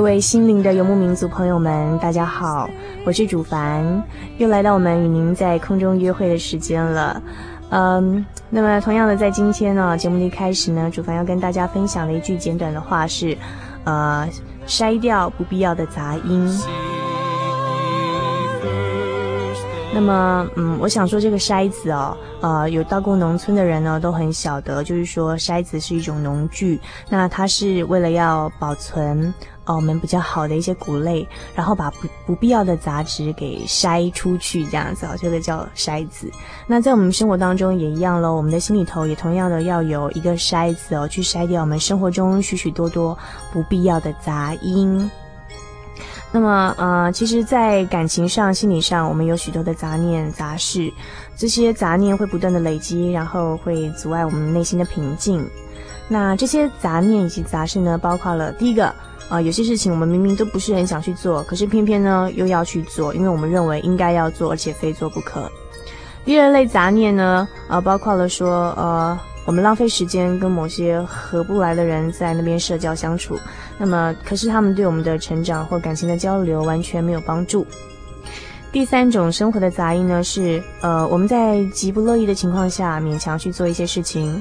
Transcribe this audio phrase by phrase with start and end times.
[0.00, 2.70] 各位心灵的游牧民族朋友们，大家好，
[3.04, 4.02] 我是主凡，
[4.38, 7.22] 又来到我们与您在空中约会的时间了。
[7.68, 13.36] 嗯，那么同样的，在今天呢，节目的一开始呢，主凡要跟大家分享的一句简短的话是，
[13.84, 14.26] 呃，
[14.66, 16.50] 筛掉不必要的杂音。
[19.92, 26.80] 那么，嗯，我想说这个筛子哦，呃，有到过农村的人呢，都很晓得，就是说筛子是一种农具，
[27.10, 29.34] 那它是为了要保存
[29.64, 36.30] 哦我们比较好的一些谷类，然后把不不必要的杂质给筛出去，这样子哦，这个叫筛子。
[36.66, 43.16] 那在我们生活当中也一样喽，我们的心里头也同样的要有一个筛子哦，去筛掉我们生活中许许多多
[43.52, 45.10] 不必要的杂音。
[46.32, 50.88] 那么，呃，其实，在感情上、心理上，我们有许多的杂念、杂事，
[51.36, 55.44] 这些杂念会不断的累积，然后会阻碍我们内心的平静。
[56.06, 58.94] 那这些杂念以及杂事呢，包括了第一个，
[59.30, 65.50] 呃，有些事情我们明明都不是很想去做，可是偏偏呢又要去做，因为我们认为应该要做，而且非做不可。
[66.24, 69.18] 第二类杂念呢，啊、包括了说，呃。
[69.46, 73.36] 我们浪费时间跟某些合不来的人在那边社交相处，
[73.78, 77.66] 那么可是他们对我们的成长或感情的交流完全没有帮助。
[78.70, 84.40] 第三种生活的杂音呢，是呃我们在极不乐意的情况下勉强去做一些事情。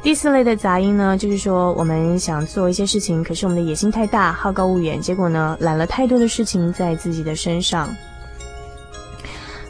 [0.00, 7.88] 第四类的杂音呢，就是说我们想做一些事情，可是我们的野心太大，好高骛远，结果呢揽了太多的事情在自己的身上。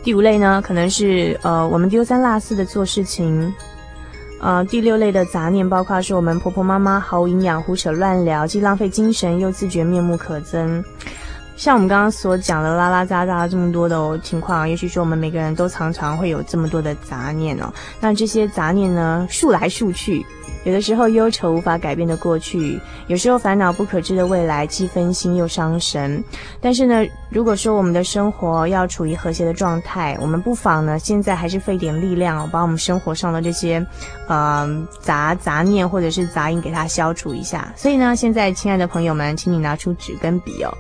[0.05, 3.53] 第五类呢，可能是呃我们丢三落四的做事情。
[4.41, 10.85] 呃，第六类的杂念包括说我们婆婆妈妈毫无营养、胡扯乱聊，既浪费精神又自觉面目可憎。
[11.59, 17.71] 像我们刚刚所讲的拉拉杂杂这么多的情况，也许说我们每个人都常常会有这么多的杂念哦。
[18.01, 20.25] 那这些杂念呢，数来数去。
[20.65, 26.23] 有的时候忧愁无法改变的过去，有时候烦恼不可知的未来，既分心又伤神。
[26.61, 33.85] 但是呢，如果说我们的生活要处于和谐的状态，我们不妨呢，现在还是费点力量，把我们生活上的这些，
[34.29, 37.73] 呃，杂杂念或者是杂音给它消除一下。
[37.77, 40.75] 所以呢，现在亲爱的朋友们，请你拿出纸跟笔哦，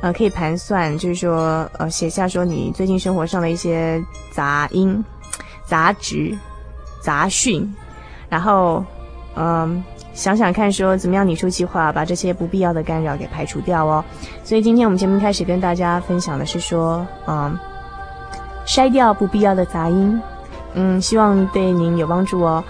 [0.00, 5.04] 呃，可以盘算，就是说，呃，写下说你最近生活上的一些杂音、
[5.64, 6.36] 杂质、
[7.00, 7.74] 杂讯，
[8.28, 8.84] 然后。
[9.38, 9.84] 嗯，
[10.14, 14.02] 想想看，说怎么样拟出计划，把这些不必要的干扰给排除掉哦。
[14.42, 17.54] 所以今天我们节目开始跟大家分享的是说，嗯，
[18.66, 20.18] 筛掉不必要的杂音，
[20.72, 22.64] 嗯，希望对您有帮助哦。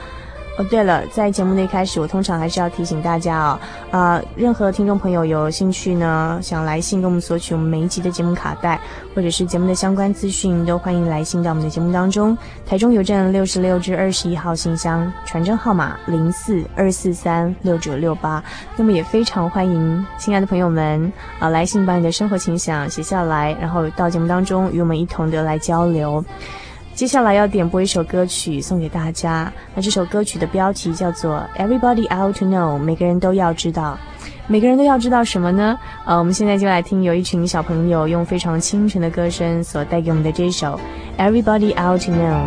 [0.58, 3.60] 哦，对了，在节目的一开始，我通常还是要提醒大家哦，
[3.90, 8.80] 呃，任何听众朋友有兴趣呢，想来信跟我们索取我们每一集的节目卡带，
[9.14, 12.36] 或者是节目的相关资讯，都欢迎来信到我们的节目当中。
[12.64, 18.42] 台中邮政六十六至二十一号信箱，传真号码零四二四三六九六八。
[18.78, 26.24] 那么也非常欢迎亲爱的朋友们啊，来信把你的生活情想写下来，然后到节目当中与我们一同的来交流。
[26.96, 29.52] 接下来要点播一首歌曲送给大家。
[29.74, 33.98] 那这首歌曲的标题叫做《Everybody Out to Know》，每个人都要知道。
[34.46, 35.78] 每个人都要知道什么呢？
[36.06, 40.80] 呃，我们现在就来听有一群小朋友用非常清纯的歌声所带给我们的这首
[41.20, 42.46] 《Everybody Out to Know》。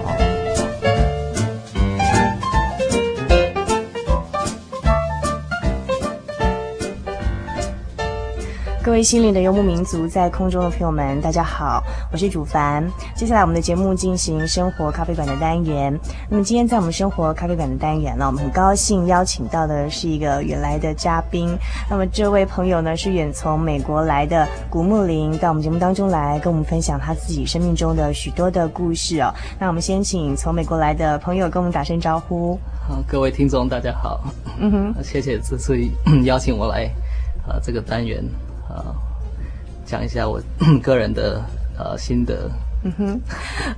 [9.01, 12.87] 位心灵的游牧民族，在空中的朋友们，大家好，我是主凡。
[13.15, 15.99] 接下来我们的节目进行生活咖啡馆的单元。
[16.29, 21.57] 那么今天在我们生活咖啡馆的单元呢，我们很高兴邀请到的是一个远来的嘉宾。
[21.89, 29.33] 那么这位朋友呢，是远从美国来的古木林，到我们节目当中来跟我们分享他自己生命中的许多的故事哦。
[29.59, 32.55] 那我们先请从美国来的朋友跟我们打声招呼。
[32.87, 34.23] 好，各位听众大家好。
[34.59, 35.75] 嗯哼，谢谢这次
[36.23, 36.83] 邀请我来
[37.47, 38.23] 啊这个单元。
[38.75, 38.95] 呃，
[39.85, 40.41] 讲一下我
[40.81, 41.43] 个人的
[41.77, 42.49] 呃心得。
[42.83, 43.21] 嗯哼，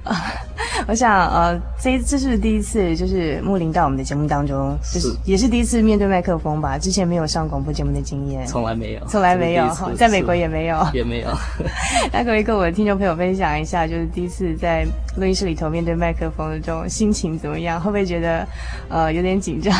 [0.06, 0.16] 呃，
[0.88, 6.78] 我想呃，这这是第一次，就是木林到我们的节目当中，是就是也是第一次面对麦克风吧？
[6.78, 9.68] 之前没有上广播节目的经验，从来没有，从来没有，
[9.98, 11.28] 在美国也没有，也没有。
[12.14, 14.88] 那可以跟我的听众朋友分享一下，就是第一次在
[15.18, 17.82] 录音室里头面对麦克风的这种心情怎么样？
[17.82, 18.48] 会不会觉得
[18.88, 19.74] 呃有点紧张？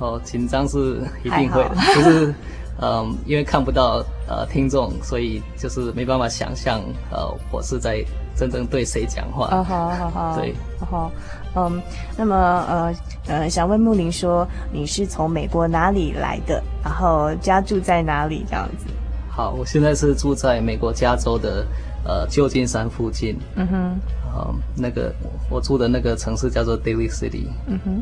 [0.00, 2.34] 哦，紧张是一定会的，就是。
[2.82, 6.80] 嗯，因为看不到呃听众，所以就是没办法想象
[7.10, 8.02] 呃我是在
[8.36, 9.48] 真正对谁讲话。
[9.48, 11.10] 啊好好好，对，好，
[11.56, 11.82] 嗯，
[12.16, 12.94] 那么呃
[13.26, 16.62] 呃，想问木林说，你是从美国哪里来的？
[16.84, 18.44] 然后家住在哪里？
[18.48, 18.86] 这样子。
[19.28, 21.66] 好，我现在是住在美国加州的
[22.04, 23.36] 呃旧金山附近。
[23.56, 23.98] 嗯哼。
[24.32, 25.12] 呃，那个
[25.50, 27.48] 我住的那个城市叫做 Daly City。
[27.66, 28.00] 嗯哼。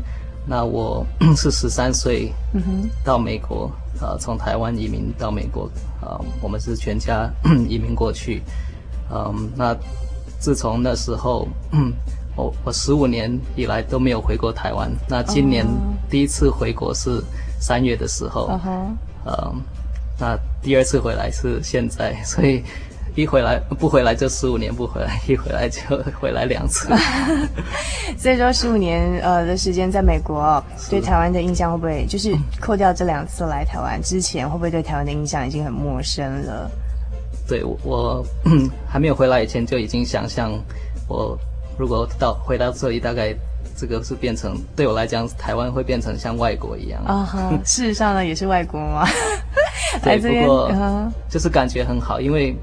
[0.49, 2.33] 那我 是十三岁
[3.05, 7.31] 到美国，呃，从台湾移民到美国，呃，我们是全家
[7.69, 8.43] 移民过去，
[9.11, 9.77] 嗯，那
[10.41, 11.47] 自从那时候，
[12.35, 15.67] 我我十五年以来都没有回过台湾，那今年
[16.09, 17.23] 第一次回国是
[17.61, 18.49] 三月的时候，
[19.27, 19.63] 嗯，
[20.19, 22.65] 那第二次回来是现在，所以。
[23.19, 25.81] 一回来不回来就十五年不回来，一回来就
[26.21, 26.89] 回来两次。
[28.17, 36.71] 所以说十五年呃的时间在美国，哦，对台湾的印象会不会就是扣掉这两次来台湾之前，会不会对台湾的印象已经很陌生了？
[37.49, 38.25] 对我
[38.89, 40.53] 还没有回来以前就已经想象，
[41.09, 41.37] 我
[41.77, 43.35] 如果到回到这里，大概
[43.77, 47.25] 这个是变成对我来讲，台湾会变成像外国一样啊。
[47.25, 49.05] 哈， 事实上呢，也是外国嘛。
[50.05, 50.73] 对，不过
[51.29, 52.55] 就是感觉很好，因为。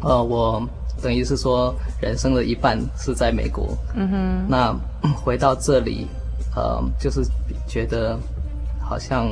[0.00, 0.62] 呃，我
[1.02, 3.76] 等于是说，人生的一半是在美国。
[3.94, 4.46] 嗯哼。
[4.48, 4.74] 那
[5.22, 6.06] 回到这里，
[6.54, 7.22] 呃，就是
[7.66, 8.18] 觉得
[8.80, 9.26] 好像，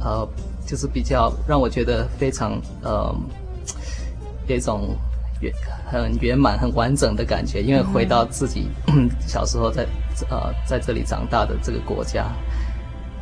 [0.00, 0.28] 呃，
[0.66, 3.14] 就是比较让我觉得非常呃，
[4.48, 4.96] 一种
[5.40, 5.52] 圆
[5.86, 8.68] 很圆满、很完整的感觉，因为回到自己
[9.26, 9.86] 小时候在
[10.30, 12.26] 呃在这里长大的这个国家，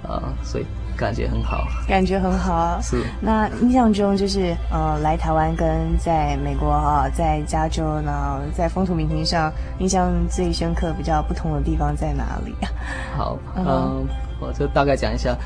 [0.03, 0.65] 呃，所以。
[0.97, 2.79] 感觉很好，感觉很好。
[2.83, 3.03] 是。
[3.21, 12.55] 那印象中就是，呃，来台湾跟在美国啊，在加州呢，在风土民情上，印象最深刻、比较不同的地方在哪里？
[13.17, 14.03] 好，嗯、呃，
[14.41, 15.37] 我就大概讲一下。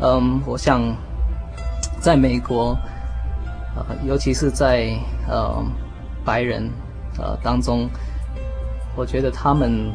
[0.00, 0.80] 嗯，我想
[2.00, 2.76] 在美国，
[3.76, 4.88] 呃，尤其是在
[5.28, 5.62] 呃
[6.24, 6.68] 白人
[7.18, 7.88] 呃当中，
[8.96, 9.92] 我觉得他们。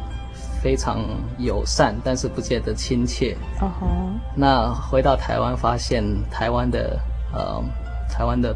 [0.62, 1.00] 非常
[1.38, 3.36] 友善，但是不见得亲切。
[3.60, 3.86] 哦吼。
[4.34, 6.98] 那回到台湾，发现台湾的
[7.32, 7.62] 呃，
[8.08, 8.54] 台湾的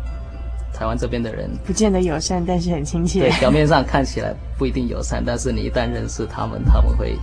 [0.73, 3.21] 台湾这边的人不见得友善，但是很亲切。
[3.21, 7.18] 对，表面上看起来不一定友善，但是你一旦认识他们，他们会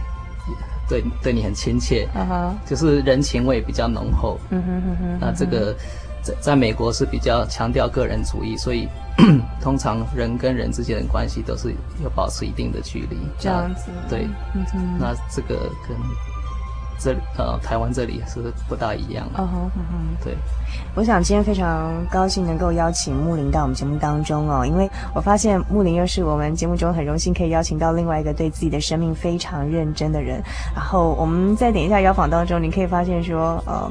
[0.88, 2.08] 对对你很亲切。
[2.14, 2.56] 啊哈。
[2.66, 4.40] 就是人情味比较浓厚。
[4.50, 5.18] 嗯哼哼哼。
[5.20, 5.76] 那这个。
[6.22, 8.88] 在在美国是比较强调个人主义，所以
[9.62, 11.74] 通常人跟人之间的关系都是
[12.04, 13.18] 要保持一定的距离。
[13.40, 15.98] 这样子，对，嗯哼，那这个跟。
[17.02, 19.26] 这呃，台湾这里是不大一样。
[19.38, 20.36] 嗯哼嗯哼，对。
[20.96, 24.86] 我想今天非常高兴能够邀请木林到我们节目当中哦，因为
[25.16, 30.44] 我发现木林又是我们节目中很荣幸可以邀请到另外一个对自己的生命非常认真的人。
[30.76, 33.90] 然后我们在等一下邀访当中，你可以发现说，呃，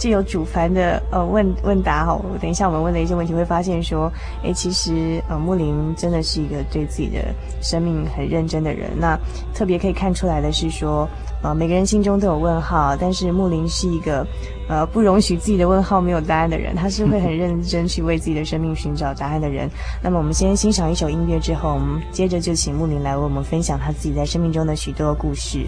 [0.00, 4.10] 既有主凡的呃问问答哈，等一下我们问的一些问题会发现说，
[4.42, 7.18] 诶，其实呃木林真的是一个对自己的
[7.60, 8.90] 生命很认真的人。
[8.98, 9.16] 那
[9.54, 11.06] 特别可以看出来的是说。
[11.42, 14.26] 呃，每个人心中都有问号，但是木林是一个，
[14.68, 19.66] 呃，不容许自己的问号没有答案的人，他是会很认真去为自己的生命寻找答案的人。
[20.02, 25.64] 那么，我们先欣赏一首音乐之后，我们接着就请木林来为我们分享他自己在生命中的许多故事。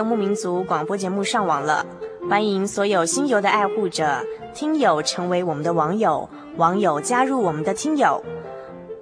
[0.00, 1.84] 游牧民族广播节目上网了，
[2.26, 6.26] 欢迎所有星游的爱护者、听友成为我们的网友，
[6.56, 8.24] 网友加入我们的听友。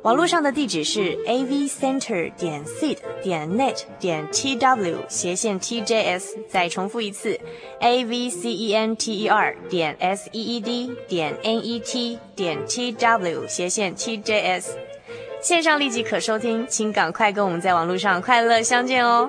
[0.02, 7.38] 网络上的地址是 avcenter 点 seed 点 net 点 tw 斜线 tjs，再重复一次
[7.80, 14.64] avcenter 点 seed 点 net 点 tw 斜线 tjs。
[15.40, 19.28] 线上立即可收听，请赶快跟我们在网络上快乐相见哦。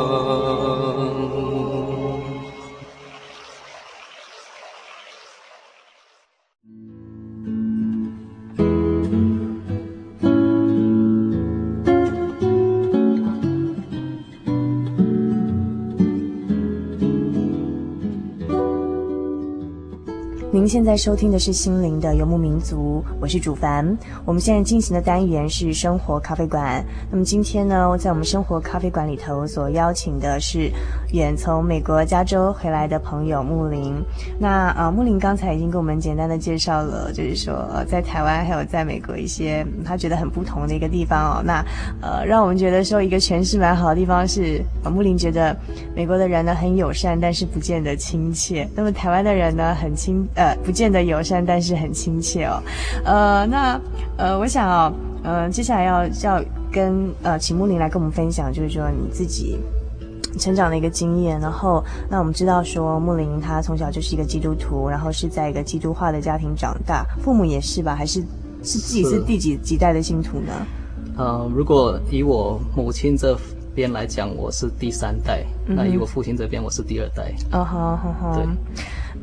[20.71, 23.85] 现在收听的是《心灵的游牧民族》，我是主凡。
[24.23, 26.81] 我们现在进行的单元是生活咖啡馆。
[27.11, 30.71] 那么今天呢，在我们生活咖啡馆里头所邀请的是
[31.13, 33.93] 远从美国加州回来的朋友木林。
[34.39, 37.53] 那呃，木林刚才已经给我们简单的介绍了，就是说
[37.87, 41.43] 在台湾还有在美国一些他觉得很不同的一个地方哦。
[41.43, 41.63] 那
[42.01, 45.55] 呃，让我们觉得说一个诠释蛮好的地方是，呃，木林觉得
[45.95, 48.67] 美国的人呢很友善，但是不见得亲切。
[48.75, 50.55] 那么台湾的人呢很亲呃。
[50.63, 52.61] 不见得友善，但是很亲切哦。
[53.03, 53.81] 呃，那
[54.15, 59.57] 呃，我想哦，呃，接下来要要跟呃，请木林来跟我们分享，就是说你自己
[60.39, 61.39] 成长的一个经验。
[61.39, 67.95] 然后，那我们知道说穆林他从小就是一个基督徒，然后是在一个基督化的家庭长大，父母也是吧？
[67.95, 68.21] 还是
[68.63, 70.53] 是自己是第几几代的信徒呢？
[71.17, 73.37] 呃，如果以我母亲这
[73.73, 77.33] 边来讲，我是第三代；嗯、那以我父亲这边，我是第二代。
[77.51, 78.45] 哦，好好好，对。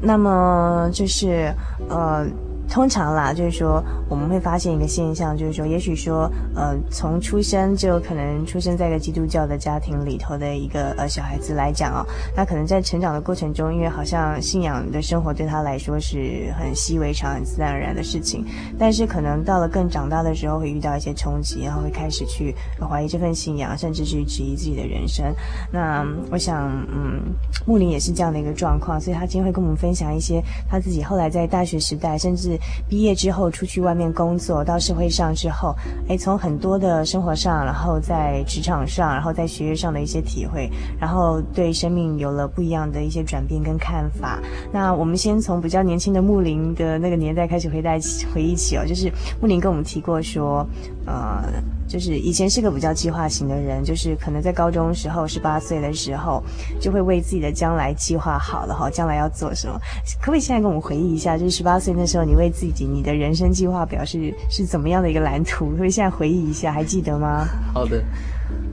[0.01, 1.55] 那么就是
[1.89, 2.27] 呃。
[2.69, 12.07] 通常啦，就是说我们会发现一个现象，就是说，也许说，呃，从出生就可能出生在一个基督教的家庭里头的一个呃小孩子来讲哦，
[12.37, 18.45] 那可能在成长的过程中，因为好像信仰的生活对他来说是很习以为常、很自然而然的事情，
[18.79, 25.35] 但是可能到了更长大的时候，会遇到一些冲击，然后会开始去怀疑这份信仰，甚至去质疑自己的人生。
[25.73, 27.21] 那我想，嗯，
[27.67, 32.58] 木林也是这样的一个状况，所以他今天会跟我们分享一些他自己后来在大学时代，甚至
[32.89, 35.75] 毕业之后出去外面工作，到社会上之后，
[36.09, 44.39] 哎，从很多的生活上，然后在职场上，然后在学业上的一些体会，然后对生命有了不一样的一些转变跟看法。
[44.73, 47.99] 那我们先从比较年轻的木林的那个年代开始回带
[48.35, 50.67] 回忆起哦，就是木林跟我们提过说，
[51.09, 51.63] 呃。
[51.89, 56.43] 就是以前是个比较计划型的人，就是可能在高中时候十八岁的时候，
[56.79, 59.81] 就会为自己的将来计划好了哈，将来要做什么？
[60.21, 65.73] 可不可以现在跟我们回忆一下，就是十八岁那时候你为自己你的人生计划表是是怎么样的一个蓝图？
[65.79, 67.49] 可以现在回忆一下，还记得吗？
[67.73, 68.05] 好的，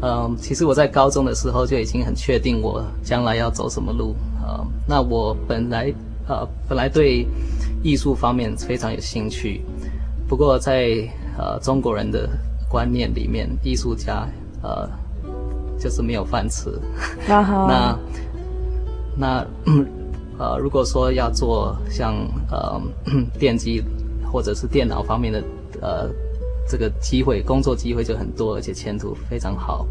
[0.02, 4.14] 嗯，其实我在高中的时候就已经很确定我将来要走什么路
[4.44, 4.68] 啊、嗯。
[4.86, 5.90] 那我本来
[6.28, 7.26] 呃本来对
[7.82, 9.62] 艺术方面非常有兴趣，
[10.28, 10.98] 不过在
[11.38, 12.30] 呃中国人的
[12.70, 14.28] 观念里面，艺术家
[14.62, 14.90] 呃
[15.80, 16.70] 就是没有饭吃。
[17.28, 18.00] 那
[19.18, 19.48] 那
[20.38, 22.14] 呃，如果说要做像
[22.52, 22.82] 呃
[23.40, 23.82] 电机
[24.32, 25.44] 或者是电脑方面的
[25.82, 26.10] 呃
[26.70, 29.88] 这个机会，工作机会就很多，而且前途非常好。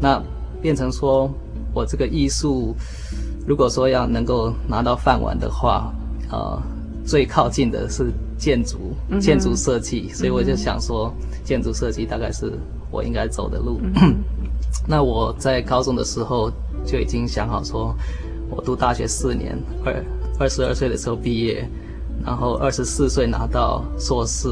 [0.00, 0.22] 那
[0.60, 1.30] 变成说
[1.72, 2.74] 我这个艺术，
[3.46, 5.90] 如果说要能够拿到饭碗的话，
[6.30, 6.60] 呃，
[7.06, 8.12] 最靠近的是。
[8.38, 11.12] 建筑、建筑设计，嗯、所以我就想说，
[11.44, 12.52] 建筑设计大概是
[12.90, 13.80] 我应该走的路。
[14.00, 14.16] 嗯、
[14.86, 16.50] 那我在高中的时候
[16.86, 17.94] 就已经想好说，
[18.48, 20.04] 我读大学四年，二
[20.38, 21.68] 二十二岁的时候毕业，
[22.24, 24.48] 然后二十四岁拿到硕士，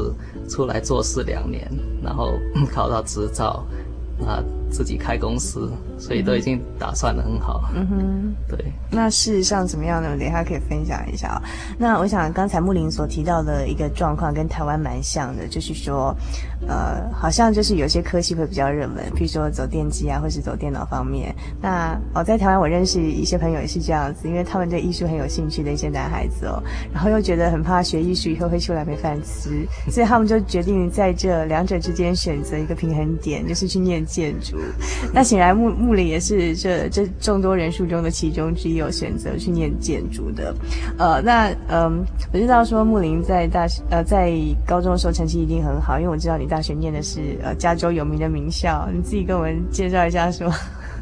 [0.49, 1.67] 出来做事两年，
[2.03, 2.33] 然后
[2.71, 3.65] 考到执照，
[4.25, 7.69] 啊，自己开公司，所以都已经打算的很好。
[7.73, 8.65] 嗯哼，对。
[8.91, 10.15] 那事实上怎么样呢？
[10.17, 11.41] 等一下可以分享一下啊。
[11.77, 16.15] 那我想刚才木林所提到的一个状况跟台湾蛮像的，就是说，
[16.67, 21.35] 呃，好像就是有些科系会比较热门，比如说走电机啊，或是走电脑方面。
[21.61, 26.61] 那哦，在台湾我认识一些朋友也是这样子，因为他们对艺术很有兴趣的一些男孩子哦，
[26.93, 34.56] 然后又觉得很怕学艺术以后会出来没饭吃，所以他们就决定在这两者之间选择一个平衡点，就是去念建筑。
[35.13, 40.53] 那显然木木林也是这这众多人数中的其中之一，有选择去念建筑的。
[40.97, 44.31] 呃，那嗯，我知道说木林在大学呃在
[44.65, 48.87] 高中的时候成绩一定很好，因为我知道你大学念的是呃加州有名的名校。
[48.93, 50.51] 你自己跟我们介绍一下说，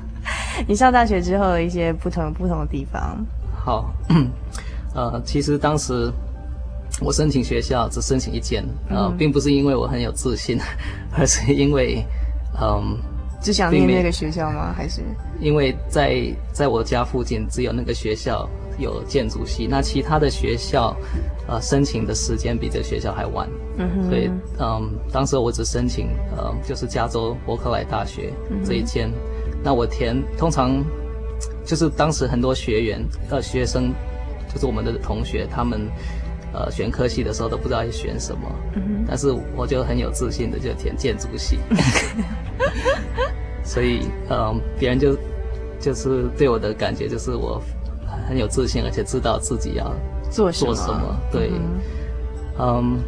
[0.67, 3.17] 你上大学之后的一些不同不同的地方。
[3.53, 3.93] 好，
[4.93, 6.11] 呃，其实当时
[7.01, 10.57] 我申请学校只申请一间，呃，并不是因为我很有自信，
[11.17, 12.03] 而是因为
[12.61, 12.97] 嗯。
[13.45, 14.73] 只想念那个学校吗？
[14.75, 15.03] 还是
[15.39, 16.19] 因为在
[16.51, 20.97] 在我家附近只有那个学校有建筑系，那其他的学校，
[21.47, 23.47] 呃，申请的时间比这个学校还晚。
[23.77, 24.10] 嗯。
[24.10, 28.34] 所以，嗯，当时我只申请呃，就是加州伯克莱大学
[28.65, 29.10] 这一间。
[29.10, 30.84] 嗯、那我填通常
[31.63, 33.93] 就是当时很多学员呃学生，
[34.51, 35.88] 就是我们的同学，他们
[36.51, 38.41] 呃选科系的时候都不知道要选什么。
[38.73, 39.05] 嗯。
[39.08, 41.60] 但是我就很有自信的就填建筑系。
[43.65, 45.17] 所以，嗯，别人就
[45.80, 47.62] 就是对我的感觉就是我
[48.30, 49.91] 很有自信，而且知道自己要
[50.30, 50.73] 做什么。
[50.73, 51.51] 做什么对，
[52.60, 52.99] 嗯，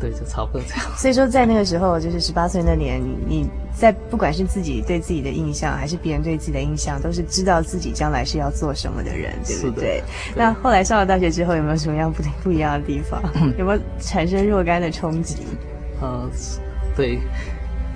[0.00, 0.84] 对，就差不多这样。
[0.98, 10.02] 所以说，在那个时候，就是十八岁那年，你你在不管是自己对自己的印象，还是别人对自己的印象，都是知道自己将来是要做什么的人，对不对？
[10.02, 10.02] 对。
[10.36, 13.22] 那后来上了大学之后，有没有什么样不不一样的地方？
[13.56, 15.46] 有没有产生若干的冲击？
[16.02, 16.28] 嗯，
[16.96, 17.18] 对。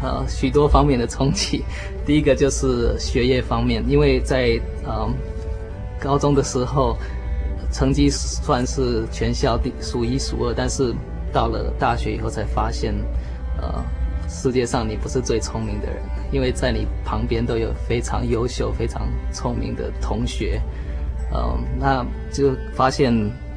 [0.00, 1.64] 呃，许多方面的冲击。
[2.06, 5.08] 第一个就是学业方面，因为在呃
[5.98, 6.96] 高中的时候
[7.72, 10.94] 成绩算是全校第数一数二，但是
[11.32, 12.94] 到了大学以后才发现，
[13.60, 13.84] 呃，
[14.28, 15.96] 世界上你不是最聪明的人，
[16.30, 20.60] 因为在你旁边都有非常优秀、非常聪明的同学。
[21.32, 23.12] 嗯、呃，那就发现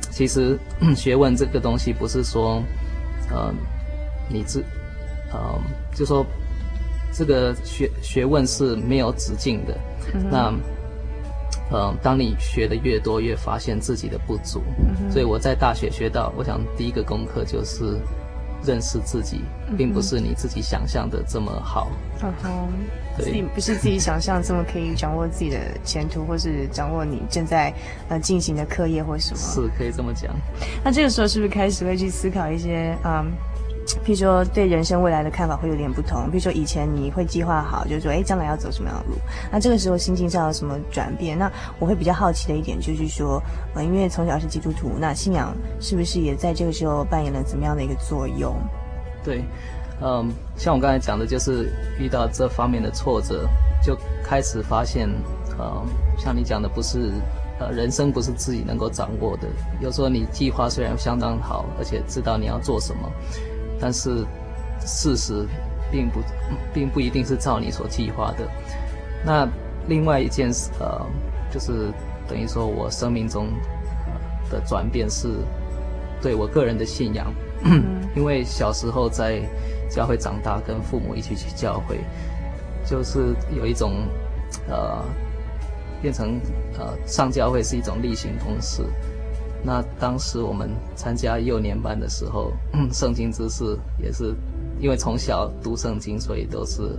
[0.10, 0.58] 其实
[0.96, 2.64] 学问这个东西不是说，
[3.30, 3.54] 呃，
[4.28, 4.64] 你自。
[5.34, 5.58] 呃，
[5.94, 6.26] 就说
[7.14, 9.78] 这个学学问是没有止境的。
[10.14, 10.54] 嗯、那，
[11.72, 14.62] 呃，当你学的越多，越发现自己的不足。
[14.80, 17.98] 嗯、所以我在大学学到，我想第一个功课就是
[18.64, 19.42] 认识自己，
[19.78, 21.92] 并不是你自己想象的这么好。
[22.24, 22.70] 嗯哼，
[23.18, 27.74] 自己不是自己想象这么可以掌握自己的前途，或是掌握你正在
[28.10, 29.38] 呃进行的课业或什么。
[29.38, 30.34] 是可以这么讲。
[30.84, 33.32] 那这个时候是不是开始会去思考一些嗯？
[34.06, 36.30] 譬如说，对人生未来的看法会有点不同。
[36.32, 39.16] 比如说，以前你会计划好，就是说，哎，将来要走什么样的路。
[39.52, 41.38] 那这个时候心境上有什么转变？
[41.38, 43.42] 那我会比较好奇的一点就是说，
[43.76, 48.56] 呃，因为从小是基督徒，那信仰是不是也在这个时候扮演了怎么样的一个作用？
[49.24, 49.44] 对，
[50.02, 53.48] 嗯，像我刚才讲的，就是遇到这方面的挫折，
[53.84, 55.10] 就开始发现，
[55.60, 55.86] 嗯，
[56.18, 57.12] 像你讲的，不是，
[57.60, 59.48] 呃，人生不是自己能够掌握的。
[59.80, 63.12] 有时候你计划虽然相当好，而且知道你要做什么。
[63.82, 64.24] 但是，
[64.86, 65.48] 事实
[65.92, 66.20] 并不
[66.72, 68.48] 并不一定是照你所计划的。
[69.26, 69.48] 那
[69.88, 71.04] 另外一件事，呃，
[71.52, 71.92] 就是
[72.28, 73.48] 等于说我生命中
[74.52, 75.28] 的转变是
[76.22, 77.34] 对我个人的信仰。
[77.64, 77.84] 嗯、
[78.16, 79.42] 因为小时候在
[79.90, 82.00] 教会长大，跟父母一起去教会，
[82.86, 84.08] 就是有一种
[84.68, 85.04] 呃，
[86.02, 86.40] 变成
[86.78, 88.84] 呃上教会是一种例行公事。
[89.64, 92.52] 那当时我们参加幼年班的时候，
[92.92, 94.34] 圣经知识也是，
[94.80, 96.98] 因为从小读圣经，所以都是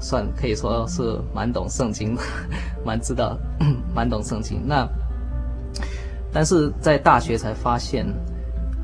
[0.00, 2.16] 算可以说是蛮懂圣经，
[2.86, 3.36] 蛮知道，
[3.92, 4.62] 蛮懂圣经。
[4.64, 4.88] 那
[6.32, 8.06] 但是在大学才发现，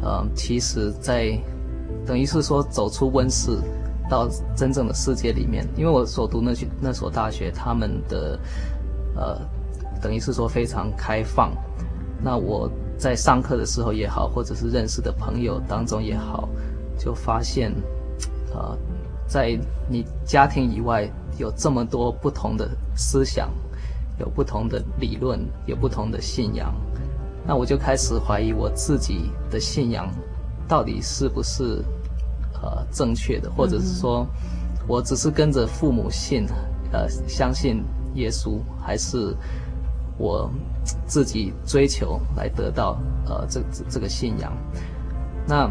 [0.02, 1.30] 呃，其实在
[2.04, 3.56] 等于是说走出温室
[4.11, 8.37] 到真正的世界里面，因为我所读那去那所大学，他们的
[9.14, 9.40] 呃，
[10.02, 11.52] 等于是说非常开放。
[12.20, 12.68] 那我。
[12.98, 16.48] 在上课的时候也好，或者是认识的朋友当中也好，
[16.98, 17.70] 就发现，
[18.52, 18.78] 啊、呃，
[19.28, 19.56] 在
[19.88, 21.08] 你家庭以外
[21.38, 23.48] 有这么多不同的思想，
[24.18, 26.74] 有不同的理论，有不同的信仰，
[27.46, 30.12] 那我就开始怀疑我自己的信仰
[30.66, 31.84] 到底是不是
[32.61, 34.26] 呃正确的，或者是说
[34.88, 36.44] 我只是跟着父母信，
[36.90, 37.84] 呃，相信
[38.14, 39.37] 耶稣，还是
[40.18, 40.50] 我。
[41.07, 44.53] 自己追求来得到呃这这这个信仰，
[45.46, 45.70] 那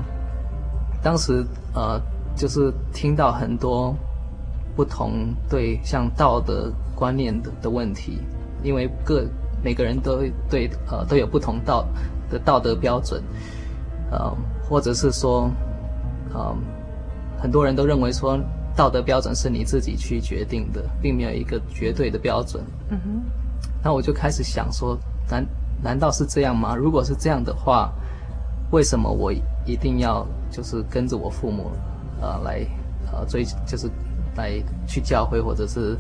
[1.02, 2.00] 当时呃
[2.36, 3.96] 就是听到很多
[4.76, 8.20] 不同对像道德观念的的问题，
[8.64, 9.26] 因为各
[9.64, 11.88] 每个人都对呃都有不同道
[12.30, 13.24] 的道德标准，
[14.12, 14.32] 呃，
[14.70, 15.50] 或者是说，
[16.34, 16.56] 呃，
[17.40, 18.40] 很多人都认为说
[18.76, 22.64] 道德标准是你自己去决定的，并没有一个绝对的标准。
[22.90, 23.22] 嗯哼，
[23.88, 24.98] 那我就开始想说，
[25.30, 25.46] 难
[25.82, 26.76] 难道是这样吗？
[26.76, 27.90] 如果是这样的话，
[28.70, 29.32] 为什么我
[29.66, 31.72] 一定要就是跟着我父母，
[32.20, 32.68] 呃，来
[33.14, 33.90] 呃追就是
[34.36, 35.98] 来去教会，或者是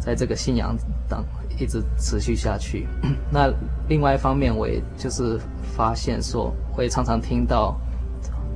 [0.00, 0.76] 在这个信仰
[1.08, 1.24] 等
[1.56, 2.88] 一直持续下去？
[3.30, 3.48] 那
[3.88, 7.76] 另外一方面，我也就是发现说，我也常常听到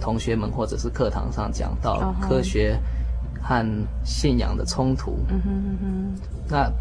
[0.01, 2.77] 同学们或者是课堂上讲到科学
[3.41, 3.65] 和
[4.05, 5.17] 信仰的冲突。
[5.29, 6.21] 嗯哼嗯哼。
[6.49, 6.73] 那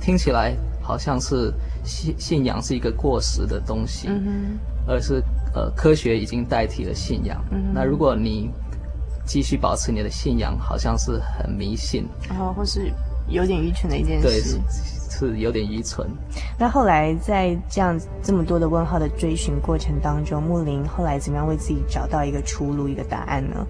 [0.00, 0.56] 听起来
[0.90, 5.22] 好像是信信仰是一个过时的东西，嗯，而是。
[5.52, 7.44] 呃，科学已经代替了信仰。
[7.50, 8.48] 嗯，那如果你
[9.26, 12.92] 继续保持你的信仰，好像是很迷信，然后或是
[13.26, 14.28] 有点愚蠢的一件事。
[14.28, 14.60] 对，是，
[15.10, 16.08] 是有点愚蠢。
[16.56, 23.66] 那后来在这样这么多的问号的追寻过程当中，木林后来怎么样为自己找到一个出路、一个答案呢？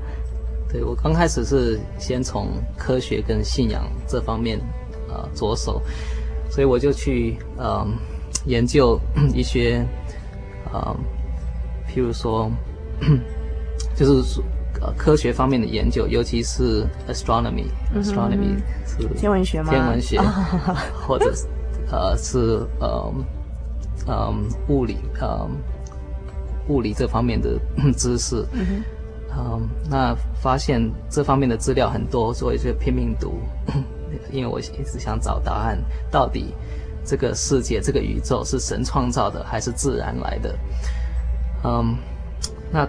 [0.70, 4.60] 对，我刚开始是先从科学跟信仰这方面
[5.08, 5.80] 呃着手，
[6.50, 7.86] 所以我就去呃
[8.46, 8.98] 研究
[9.34, 9.86] 一些
[10.72, 10.96] 呃。
[11.92, 12.48] 譬如说，
[13.96, 14.44] 就是说，
[14.80, 19.72] 呃，科学方面的研究，尤其是 astronomy，astronomy、嗯、是天文学吗？
[19.72, 20.20] 天文学，
[21.04, 21.48] 或者是
[21.90, 23.12] 呃是呃
[24.06, 24.32] 呃
[24.68, 25.50] 物理呃
[26.68, 27.58] 物理这方面的
[27.98, 28.84] 知识，嗯，
[29.30, 29.60] 呃、
[29.90, 33.40] 那发现这方面的资料很多，所以就拼命读，
[34.30, 35.78] 因为我一直想找答案，
[36.10, 36.54] 到底
[37.04, 40.58] 这个世界、这个宇宙是神创造的还是自然来的？
[41.64, 41.96] 嗯，
[42.72, 42.88] 那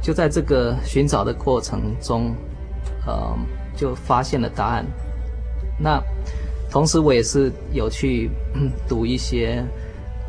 [0.00, 2.34] 就在这个寻找的过程中，
[3.06, 3.38] 嗯，
[3.76, 4.86] 就发现了答案。
[5.78, 6.02] 那
[6.70, 8.30] 同时，我也是有去
[8.86, 9.64] 读一些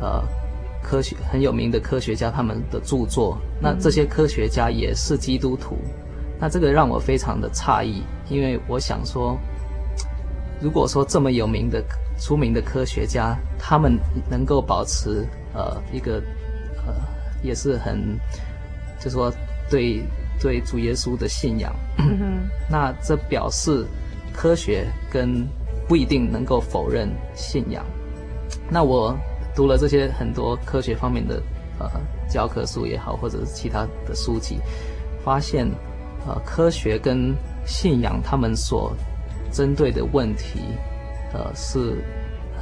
[0.00, 0.22] 呃
[0.82, 3.36] 科学很有名的科学家他们的著作。
[3.60, 5.76] 那这些科学家也是基督徒，
[6.40, 9.38] 那这个让我非常的诧异，因为我想说，
[10.60, 11.82] 如果说这么有名的
[12.18, 13.98] 出名的科学家，他们
[14.30, 16.22] 能够保持呃一个
[16.86, 16.94] 呃。
[17.42, 17.98] 也是很，
[18.98, 19.32] 就是说
[19.70, 20.04] 对
[20.38, 23.86] 对主耶稣的信仰，嗯， 那这表示
[24.30, 25.48] 科学跟
[25.88, 27.82] 不一定能够否认信仰。
[28.68, 29.16] 那我
[29.56, 31.42] 读了这些很多科学方面的
[31.78, 31.88] 呃
[32.28, 34.58] 教科书也好，或者是其他的书籍，
[35.24, 35.66] 发现
[36.26, 38.94] 呃科学跟信仰他们所
[39.50, 40.60] 针对的问题
[41.32, 42.02] 呃是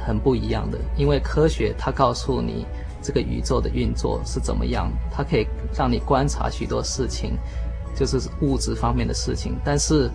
[0.05, 2.65] 很不一样的，因为科学它告诉你。
[3.01, 4.91] 这个宇宙的运作是怎么样？
[5.09, 7.31] 它可以让你观察许多事情，
[7.95, 9.55] 就是物质方面的事情。
[9.63, 10.11] 但是，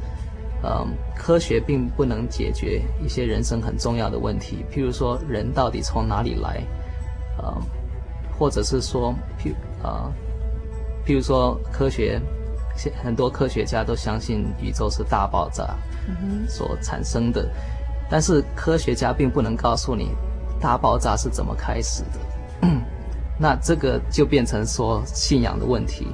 [0.63, 6.63] 嗯，科学并不能解决一些人生很重要的问题，譬如说人到底从哪里来，
[7.43, 7.57] 嗯，
[8.39, 10.13] 或者是说，譬啊，
[11.07, 12.21] 譬如说科学，
[13.03, 15.75] 很多科学家都相信宇宙是大爆炸
[16.49, 17.49] 所产生的，
[18.11, 20.11] 但是科学家并不能告诉你
[20.61, 22.69] 大爆炸是怎么开始的。
[23.39, 26.07] 那这个就变成说信仰的问题，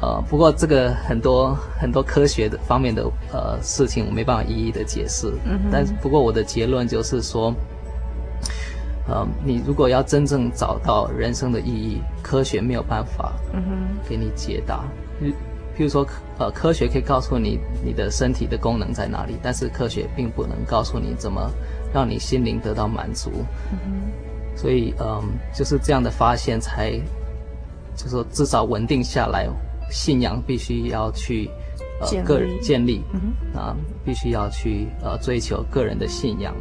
[0.00, 5.32] 呃，不过这个很多很多科学的方面的呃事情，我没办法一一的解释。
[5.44, 5.58] 嗯。
[5.72, 7.52] 但是不过我的结论就是说，
[9.08, 13.32] 呃，你如果要真正找到人生的意义，科学没有办法，
[14.08, 14.84] 给你解答。
[15.20, 15.32] 嗯。
[15.76, 16.06] 譬如说，
[16.40, 21.50] 呃，科学可以告诉你你的身体的功能在哪里，但是科学并不能告诉你怎么
[21.92, 23.30] 让你心灵得到满足。
[23.70, 24.10] 嗯。
[24.56, 25.22] 所以，嗯，
[25.54, 26.92] 就是这样的发现才，
[27.94, 29.46] 就是说至少稳定下来，
[29.90, 31.48] 信仰必须要去，
[32.00, 33.02] 呃，个人建立，
[33.54, 36.54] 啊，必须要去呃追求个人的信仰。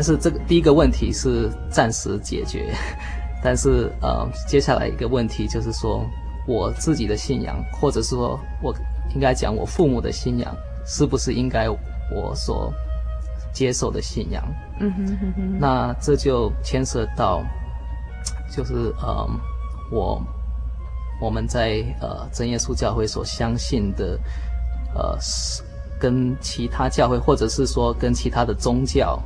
[0.00, 2.72] 但是这个第一个问题是暂时解决，
[3.44, 6.02] 但是呃，接下来一个问题就是说，
[6.48, 8.74] 我自己的信仰，或者说我
[9.14, 12.72] 应该讲我父母的信仰，是不是应该我所
[13.52, 14.42] 接受的信仰？
[14.80, 15.58] 嗯哼哼哼。
[15.60, 17.44] 那这就牵涉到，
[18.50, 19.28] 就是呃，
[19.92, 20.18] 我
[21.20, 24.18] 我们在呃真耶稣教会所相信的，
[24.94, 25.18] 呃，
[26.00, 29.22] 跟其他教会，或者是说跟其他的宗教。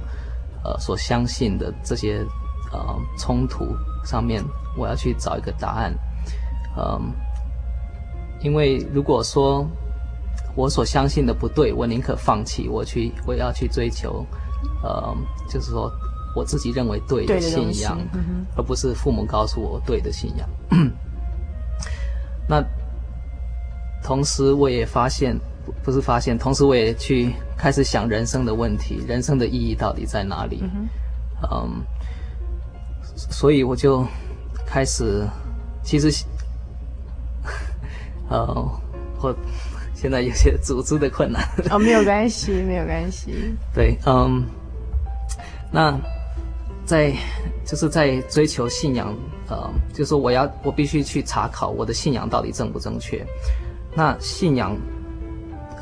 [0.65, 2.25] 呃，所相信的这些
[2.73, 4.43] 呃冲突上面，
[4.77, 5.95] 我要去找一个答案。
[6.77, 7.01] 嗯、呃，
[8.41, 9.65] 因为如果说
[10.57, 14.25] 我所相信的不对，我宁可放弃，我去我要去追求，
[14.83, 15.15] 呃，
[15.49, 15.93] 就是说
[16.35, 20.49] 我自己认为对的信仰，嗯、而不是父母告诉我对的信仰。
[22.49, 22.65] 那
[24.03, 25.39] 同时我也发现。
[25.83, 30.63] 不是发现，同时我也去开始想人生的问题，人生的意义到底在哪里？
[30.63, 30.89] 嗯，
[31.51, 31.83] 嗯，
[33.17, 34.07] 所以我就
[34.67, 35.27] 开始，
[35.83, 36.25] 其实，
[38.29, 38.47] 呃，
[39.21, 39.35] 我
[39.95, 41.43] 现在有些组织的困难。
[41.71, 43.55] 哦，没有关系， 没有关系。
[43.75, 44.45] 对，嗯，
[45.71, 45.99] 那
[46.85, 47.13] 在
[47.65, 49.15] 就是在追求信仰，
[49.49, 53.25] 呃，就是我要我必须去查考我的信仰到底正不正确。
[53.95, 54.77] 那信仰。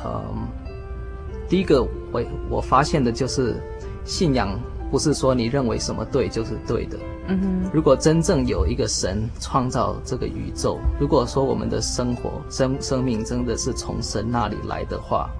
[0.04, 0.48] 嗯，
[1.48, 3.56] 第一个我我发现的就是，
[4.04, 4.58] 信仰
[4.90, 6.98] 不是说你认为什么对就是对的。
[7.28, 7.70] 嗯哼。
[7.72, 15.30] 如果真正有一个神创造这个宇宙，如果说我们的生活生生命真的是从神那里来的话，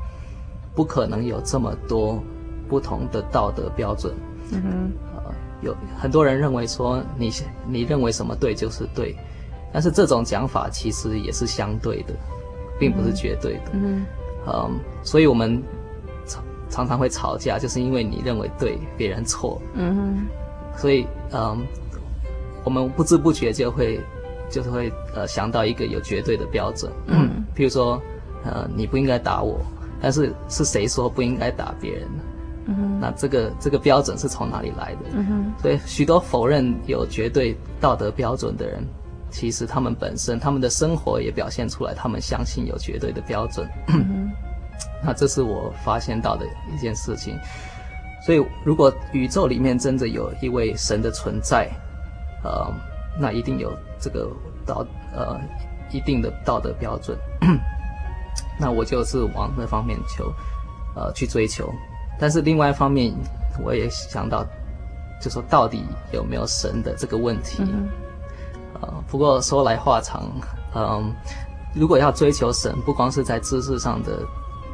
[0.75, 2.23] 不可能有这么多
[2.69, 4.15] 不同的道德标准。
[4.53, 4.93] 嗯哼。
[5.15, 7.31] 呃，有很多人认为说你
[7.67, 9.17] 你认为什么对就是对，
[9.73, 12.15] 但是这种讲法其实也是相对的，
[12.79, 13.73] 并不是绝对的。
[13.73, 14.07] 嗯哼。
[14.47, 15.63] 嗯，所以我们
[16.27, 19.61] 常常常会吵架，就是因为你认为对，别人错。
[19.75, 20.27] 嗯哼。
[20.77, 21.65] 所以，嗯，
[22.65, 24.01] 我们不知不觉就会，
[24.51, 26.91] 就是会呃想到一个有绝对的标准。
[27.07, 27.45] 嗯。
[27.55, 28.01] 譬如说，
[28.45, 29.61] 呃，你不应该打我，
[30.01, 32.09] 但是是谁说不应该打别人？
[32.67, 33.01] 嗯哼。
[33.01, 35.11] 那这个这个标准是从哪里来的？
[35.13, 35.53] 嗯哼。
[35.61, 38.83] 所以，许多否认有绝对道德标准的人。
[39.33, 43.67] 其实他们本身，他们的生活也表现出来，他们相信有绝对的标准。
[43.89, 44.31] 嗯、
[45.03, 47.37] 那这是我发现到的一件事情。
[48.25, 51.69] 所以，如果宇宙里面真的有一位神的存在，
[52.45, 52.73] 呃，
[53.19, 54.31] 那一定有这个
[54.65, 55.41] 道呃
[55.91, 57.19] 一定的道德标准。
[58.61, 60.33] 那我就是往那方面求，
[60.95, 61.73] 呃，去追求。
[62.21, 63.13] 但是另外一方面，
[63.65, 64.47] 我也想到，
[65.21, 67.63] 就说到底有没有神的这个问题。
[67.63, 67.89] 嗯
[68.83, 70.31] 呃，不过说来话长，
[70.75, 71.11] 嗯，
[71.75, 74.23] 如果要追求神，不光是在知识上的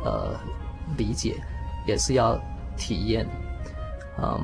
[0.05, 0.35] 呃
[0.97, 1.37] 理解，
[1.87, 2.37] 也是要
[2.77, 3.25] 体验，
[4.21, 4.41] 嗯，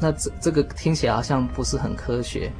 [0.00, 2.52] 那这这个听起来好像不是很科学，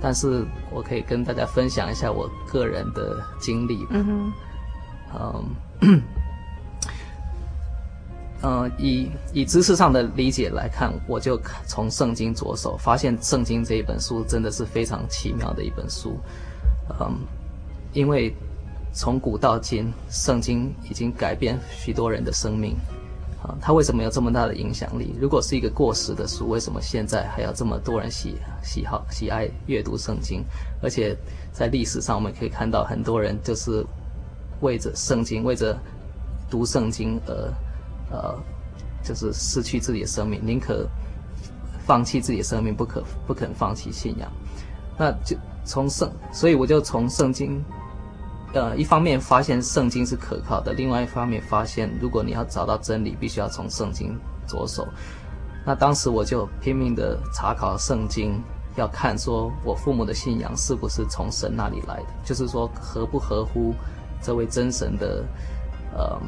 [0.00, 4.32] 但是我可以跟大家分享一下我个人的经历，嗯
[5.12, 5.42] 哼，
[5.82, 6.00] 嗯。
[8.42, 16.18] 嗯，以以知识上的理解来看，我就从圣经着手，发现圣经这一本书真的是非常奇妙的一本书。
[16.98, 17.18] 嗯，
[17.92, 18.34] 因为
[18.94, 22.74] 从古到今，圣经已经改变许多人的生命。
[23.42, 25.14] 啊，它为什么有这么大的影响力？
[25.20, 30.42] 如果是一个过时的书，为什么现在还有这么多人喜喜好喜爱阅读圣经？
[30.82, 31.14] 而且
[31.52, 33.84] 在历史上，我们可以看到很多人就是
[34.60, 35.78] 为着圣经，为着
[36.48, 37.52] 读圣经而。
[38.10, 38.36] 呃，
[39.02, 40.86] 就是失去自己的生命，宁可
[41.86, 44.30] 放弃自己的生命，不可不肯放弃信仰。
[44.98, 47.64] 那就从圣，所以我就从圣经，
[48.52, 54.86] 呃，一方面发现圣经是可靠的，另外一方面发现，如果你要找到真理，必须要从圣经着手。
[55.64, 58.42] 那当时我就拼命的查考圣经，
[58.76, 63.74] 要看说我父母的信仰是不是从神那里来的，就是说合不合乎
[64.22, 65.24] 这位真神的
[65.94, 66.20] 呃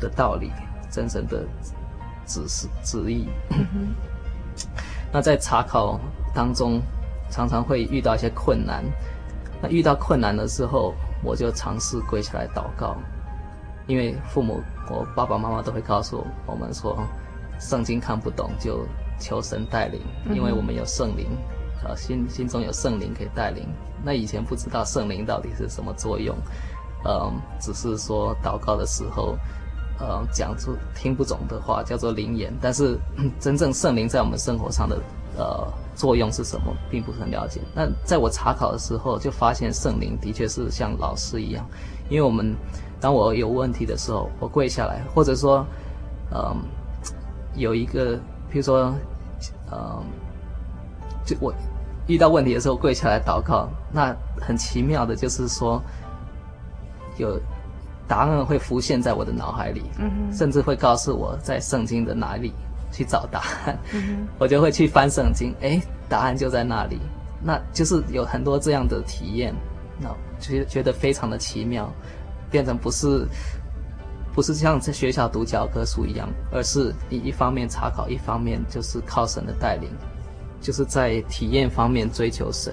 [0.00, 0.50] 的道理。
[0.90, 1.44] 真神的
[2.26, 3.26] 指示旨意，
[5.12, 5.98] 那在查考
[6.34, 6.80] 当中，
[7.30, 8.84] 常常会遇到一些困难。
[9.62, 12.96] 那遇到困难的时候，我就尝试跪下来祷告，
[13.86, 16.98] 因为父母，我爸爸妈妈都会告诉我们说，
[17.58, 18.86] 圣经看不懂就
[19.18, 20.00] 求神带领，
[20.34, 21.26] 因为我们有圣灵，
[21.82, 23.66] 啊，心心中有圣灵可以带领。
[24.04, 26.36] 那以前不知道圣灵到底是什么作用，
[27.04, 29.36] 嗯，只是说祷告的时候。
[30.00, 32.98] 呃，讲出听不懂的话叫做灵言，但是
[33.40, 34.96] 真正圣灵在我们生活上的
[35.36, 37.60] 呃作用是什么，并不是很了解。
[37.74, 41.66] 那在我查考的时候，就发现圣灵的确是像老师一样，
[42.08, 42.54] 因为我们
[43.00, 45.66] 当我有问题的时候，我跪下来，或者说，
[46.32, 46.56] 嗯、
[47.56, 48.16] 有一个，
[48.50, 48.94] 比如说
[49.72, 50.02] 嗯，
[51.26, 51.52] 就我
[52.06, 55.82] 遇到问题的时候跪下来祷告，那很奇妙的就是说，
[57.16, 57.38] 有
[58.08, 62.52] 答案会浮现在我的脑海里，嗯，甚至会告诉我在圣经的哪里
[62.90, 66.98] 去找答案，嗯，我就会去翻圣经，哎，答案就在那里，
[67.40, 69.54] 那就是有很多这样的体验，
[70.00, 70.08] 那
[70.40, 71.92] 觉觉得非常的奇妙，
[72.50, 73.24] 变成不是。
[74.34, 79.90] 不是像在学校读教科书一样，而是你一方面查考，一方面就是靠神的带领，
[80.60, 82.72] 就是在体验方面追求神。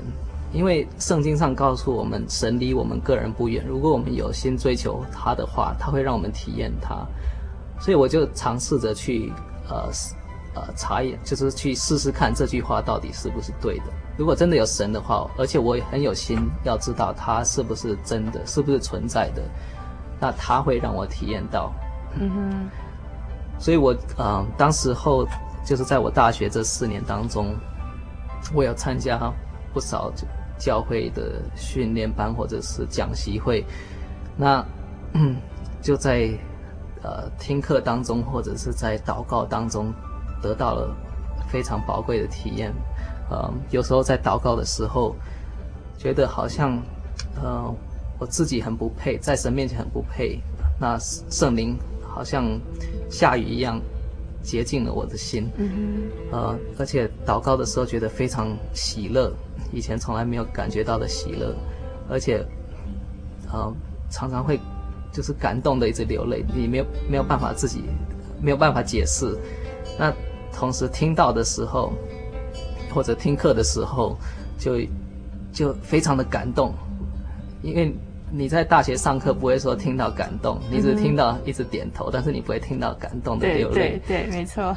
[0.56, 3.64] 因为圣经上告诉我们，神离我们个人不远。
[3.68, 7.06] 如果我们有心追求他的话，他会让我们体验他。
[7.78, 9.34] 所以我就尝试着去
[9.68, 9.90] 呃
[10.56, 13.86] 呃查验，就是去试试看这句话到底是不是对的。
[14.18, 19.44] 如果真的有神的话，而且我也很有心要知道他是不是真的，是不是存在的。
[20.22, 21.70] 那他会让我体验到，
[22.18, 22.70] 嗯哼，
[23.60, 25.28] 所以我嗯、呃，当时候
[25.66, 27.54] 就是在我大学这四年当中，
[28.54, 29.20] 我有参加
[29.74, 30.10] 不少
[30.58, 33.64] 教会的训练班或者是讲习会，
[34.38, 34.66] 那
[35.14, 35.36] 嗯，
[35.82, 36.30] 就在
[37.04, 39.94] 呃听课当中或者是在祷告当中
[40.42, 40.96] 得到了
[41.48, 42.74] 非常宝贵的体验，
[43.30, 45.16] 呃，有时候在祷告的时候，
[45.98, 46.82] 觉得好像
[47.42, 47.74] 呃。
[48.18, 50.40] 我自己很不配，在神面前很不配。
[50.80, 50.98] 那
[51.30, 52.46] 圣灵好像
[53.10, 53.78] 下雨一样
[54.42, 55.70] 洁净了我的心，嗯
[56.32, 59.30] 哼，呃，而且祷告的时候觉得非常喜乐，
[59.76, 61.54] 以前从来没有感觉到的喜乐，
[62.10, 62.42] 而且，
[63.52, 63.72] 呃，
[64.10, 64.58] 常常会
[65.12, 67.84] 就是感动的一直流泪，你没有没有办法自己
[68.42, 69.38] 没有办法解释。
[70.00, 70.14] 那
[70.54, 71.92] 同时听到的时候，
[72.94, 74.18] 或者听课的时候，
[74.58, 74.80] 就
[75.52, 76.74] 就非常的感动。
[77.62, 77.94] 因为
[78.32, 83.74] 你在大学上课不会说听到感动，你只听到一直点头，嗯、但是你不会听到感动的流泪。
[83.74, 84.74] 对对对，没错。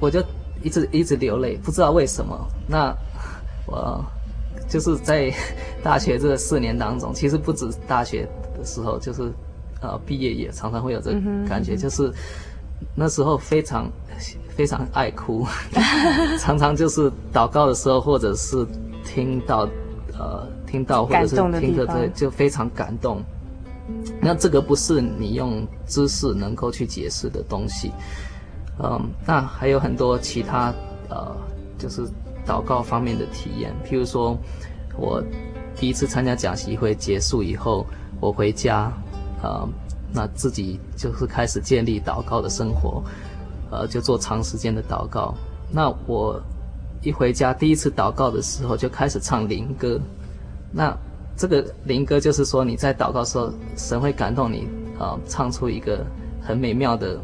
[0.00, 0.24] 我就
[0.62, 2.34] 一直一直流泪，不知道为什么。
[2.66, 2.94] 那
[3.66, 4.04] 我
[4.72, 5.30] 就是在
[5.82, 9.30] 大学这四年当中，其实不止大学的时候，就是
[9.82, 12.10] 呃毕业也常常会有这个感觉，嗯、就是
[12.94, 13.86] 那时候非常
[14.56, 15.46] 非常爱哭，
[16.40, 18.66] 常常就是祷告的时候，或者是
[19.04, 19.68] 听到
[20.18, 20.48] 呃。
[20.72, 23.22] 听到或者是听着，对，就非常感动。
[24.22, 27.92] 那这个不是你用知识能够去解释的东西。
[28.82, 30.72] 嗯，那还有很多其他
[31.10, 31.36] 呃，
[31.76, 32.08] 就是
[32.46, 33.72] 祷告方面的体验。
[33.84, 34.36] 譬如说，
[34.96, 35.22] 我
[35.76, 37.86] 第一次参加讲习会结束以后，
[38.20, 38.92] 我回家，
[39.42, 39.68] 呃，
[40.12, 43.02] 那自己就是开始建立祷告的生活，
[43.70, 45.34] 呃，就做长时间的祷告。
[45.70, 46.40] 那我
[47.02, 50.00] 一回家，第一次祷告的时候，就开始唱灵歌。
[50.70, 50.96] 那
[51.36, 54.68] 这个灵歌就是说，你在祷告时候，神会感动你
[54.98, 56.04] 啊、唱出一个
[56.40, 57.20] 很美妙的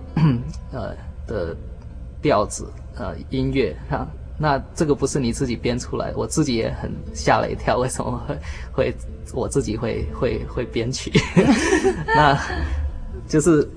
[0.73, 0.97] 呃
[1.27, 1.55] 的
[2.23, 2.67] 调子
[2.97, 4.09] 呃音乐啊。
[4.39, 8.39] 那这个不是你自己编出来，我自己也很吓了一跳，为什么会
[8.73, 8.97] 会
[9.35, 11.13] 我自己会 会会编曲？
[12.07, 12.39] 那
[13.27, 13.69] 就是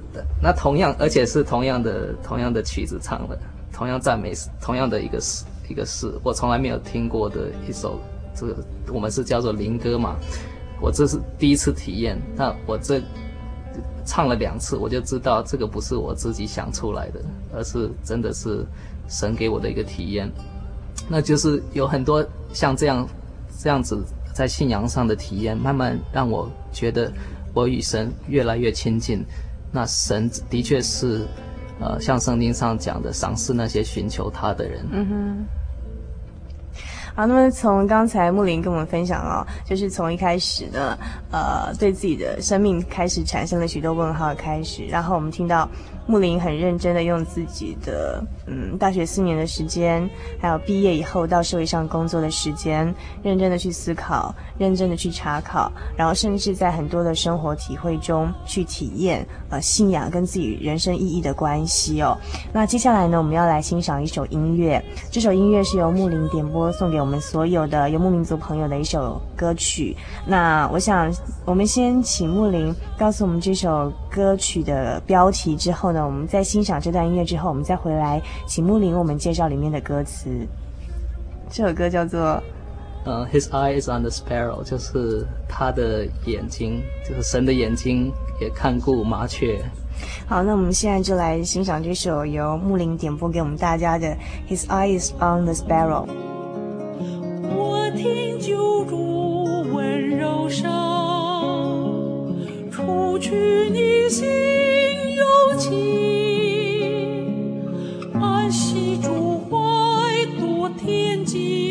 [0.42, 3.38] 那同样，而且是同样的同样的曲子唱的，
[3.74, 8.00] 同样赞美，同样的一个诗一个事，我从来没有听过的一首。
[8.34, 8.56] 这个
[8.94, 10.16] 我们是叫做灵歌嘛，
[10.80, 12.18] 我这是第一次体验。
[12.34, 13.02] 那我这
[14.06, 17.20] 唱了两次，我就知道这个不是我自己想出来的，
[17.54, 18.66] 而是真的是
[19.10, 20.32] 神给我的一个体验。
[21.14, 23.06] 那就是有很多像这样
[23.60, 24.02] 这样子
[24.34, 27.12] 在信仰上的体验，慢慢让我觉得
[27.54, 29.22] 我与神越来越亲近。
[29.74, 31.28] 那神的确是，
[31.82, 34.86] 呃，像圣经上讲的，赏赐那些寻求他的人。
[34.90, 35.46] 嗯哼。
[37.14, 40.98] 好，那么从刚才木林跟我们分享哦，就是从一开始呢，
[41.30, 45.70] 呃，对自己的生命开始产生了许多问号开始，然后我们听到。
[46.08, 52.94] 木林很认真的用自己的嗯大学四年的时间，还有毕业以后到社会上工作的时间，
[53.24, 62.18] 认真的去思考，认真的去查考，然后甚至在很多的生活体会中去体验呃信仰跟自己人生意义的关系哦。
[62.52, 69.96] 那接下来呢，我们要来欣赏一首音乐，这首音乐是由木林点播送给我们所有的游牧民族朋友的一首歌曲。
[70.26, 71.14] 那我想
[71.46, 75.92] 我们先请木林告诉我们这首歌曲的标题之后。
[75.92, 80.30] 呢我们在欣赏这段音乐之后，我们再回来请木林为我们介绍里面的歌词。
[81.50, 82.42] 这首歌叫做
[83.04, 89.60] “呃、uh,，His eye is on the sparrow”，就是他的眼睛，就是神的眼睛也看顾麻雀。
[90.28, 94.16] 好，那我们现在就来欣赏这首由木林点播给我们大家的
[94.48, 96.06] “His eye is on the sparrow”。
[97.56, 100.70] 我听救主温柔声，
[102.72, 103.36] 除去
[103.72, 104.52] 你心。
[108.14, 109.56] 安息主怀
[110.86, 111.71] 去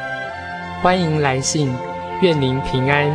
[0.81, 1.71] 欢迎来信，
[2.23, 3.05] 愿您平安。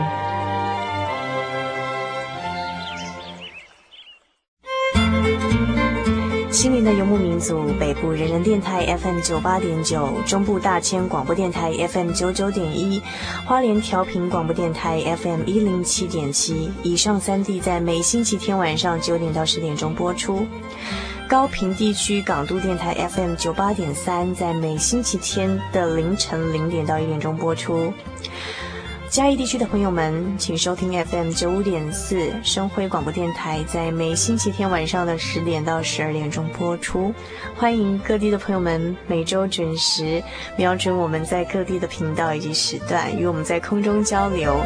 [6.52, 13.02] 心灵的游牧民族，北部人人电台 FM 九八点九，中部大千广播电台 FM 九九点一，
[13.44, 16.70] 花莲调频广播电台 FM 一零七点七。
[16.84, 20.46] 以上三地在每星期天晚上九点到十点钟播出。
[21.28, 27.92] 高屏地区港都电台 FM 九八点三，在每星期天的凌晨零点到一点钟播出。
[29.08, 37.12] 嘉义地区的朋友们，请收听 FM 九五点四生辉广播电台，在每星期天晚上的十点到十二点钟播出。
[37.56, 40.22] 欢迎各地的朋友们每周准时
[40.56, 44.56] 瞄准我们在各地的频道以及时段，与我们在空中交流。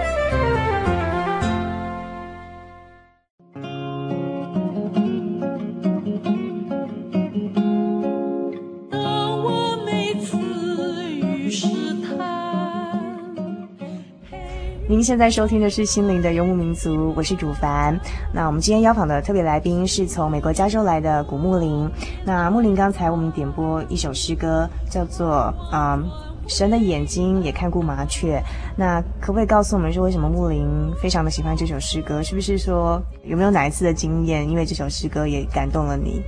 [15.00, 17.98] 您现在收听的是《心灵的游牧民族》，我是主凡。
[18.34, 21.90] 那我们今天邀访的特别来宾是从美国加州来的古木林。
[22.22, 26.06] 那木林刚才我们点播一首诗歌，叫做《嗯
[26.48, 28.36] 神的眼睛也看过麻雀》。
[28.76, 30.68] 那可不可以告诉我们说，为什么木林
[31.00, 32.22] 非常的喜欢这首诗歌？
[32.22, 36.20] 是不是说有没有哪一次的经验，因为这首诗歌也感动了你？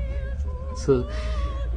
[0.79, 1.05] 是，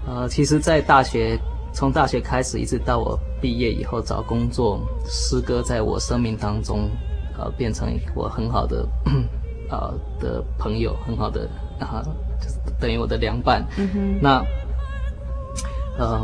[0.08, 1.38] 呃，其实，在大学
[1.76, 6.90] 从大学开始，一直到我毕业以后找工作，诗歌在我生命当中，
[7.38, 8.88] 呃，变成我很好的，
[9.70, 12.04] 呃的朋友，很好的啊、呃，
[12.40, 13.62] 就是等于我的良伴。
[13.78, 14.18] 嗯。
[14.22, 14.40] 那，
[16.00, 16.22] 嗯、呃，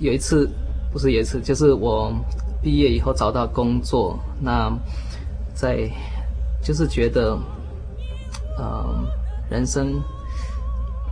[0.00, 0.50] 有一次，
[0.90, 2.12] 不是有一次，就是我
[2.60, 4.68] 毕业以后找到工作，那
[5.54, 5.88] 在
[6.60, 7.38] 就是觉得，
[8.58, 8.84] 呃，
[9.48, 9.94] 人生。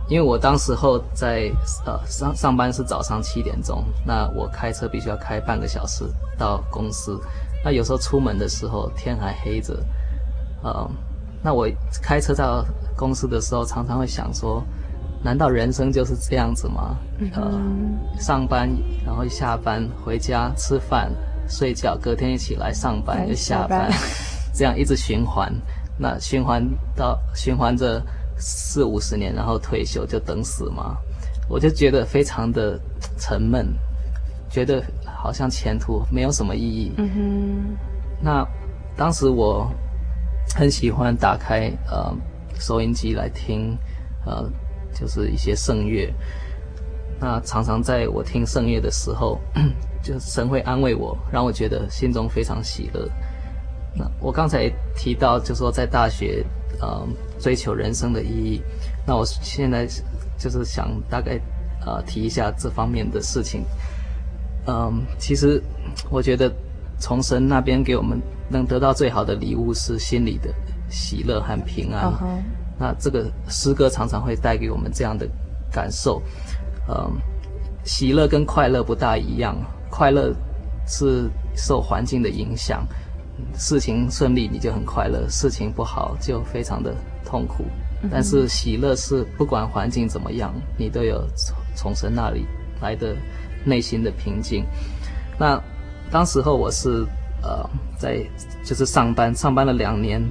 [0.09, 1.51] 因为我当时候在
[1.85, 6.05] 呃上上班是早上七点钟，那我开车必须要开半个小时
[6.37, 7.19] 到公司，
[7.63, 9.77] 那有时候出门的时候天还黑着，
[10.63, 10.89] 呃，
[11.43, 11.67] 那我
[12.01, 14.63] 开车到公司的时候，常常会想说，
[15.21, 16.95] 难道人生就是这样子吗？
[17.35, 17.51] 呃，
[18.17, 18.69] 上班
[19.05, 21.11] 然后下班回家吃饭
[21.49, 23.91] 睡觉，隔天一起来上班又下班，
[24.55, 25.53] 这样一直循环，
[25.99, 28.01] 那循环到循环着。
[28.37, 30.97] 四五十年，然后退休就等死吗？
[31.49, 32.79] 我就觉得非常的
[33.17, 33.67] 沉闷，
[34.49, 36.91] 觉得好像前途没有什么意义。
[36.97, 37.77] 嗯哼。
[38.21, 38.45] 那
[38.95, 39.71] 当时我
[40.55, 42.13] 很喜欢打开呃
[42.59, 43.77] 收音机来听，
[44.25, 44.49] 呃，
[44.93, 46.13] 就是一些圣乐。
[47.19, 49.39] 那常常在我听圣乐的时候，
[50.03, 53.09] 就神会安慰我，让我觉得心中非常喜乐。
[53.95, 56.45] 那我刚才提到，就说在大学。
[56.79, 57.07] 呃，
[57.39, 58.61] 追求人生的意义。
[59.05, 59.87] 那我现在
[60.37, 61.39] 就是想大概
[61.85, 63.63] 呃提一下这方面的事情。
[64.65, 65.61] 嗯、呃，其实
[66.09, 66.51] 我觉得
[66.99, 70.53] 从神那边给我们能得到最好的礼物是心里的
[70.89, 72.05] 喜乐和平安。
[72.05, 72.41] Uh.
[72.79, 75.27] 那这个诗歌常常会带给我们这样的
[75.71, 76.21] 感受。
[76.87, 77.11] 嗯、呃，
[77.83, 79.55] 喜乐跟快乐不大一样，
[79.89, 80.33] 快乐
[80.85, 82.85] 是受环境的影响。
[83.55, 87.63] 事情顺利你就很快乐，事情不好就非常的痛苦。
[88.11, 92.45] 但是喜乐是不管环境怎么样，你都有从从神那里
[92.79, 93.15] 来的
[93.65, 94.63] 内心的平静。
[95.39, 95.59] 那
[96.11, 97.03] 当时候我是
[97.41, 97.67] 呃
[97.97, 98.23] 在
[98.63, 100.21] 就是上班，上班了两年，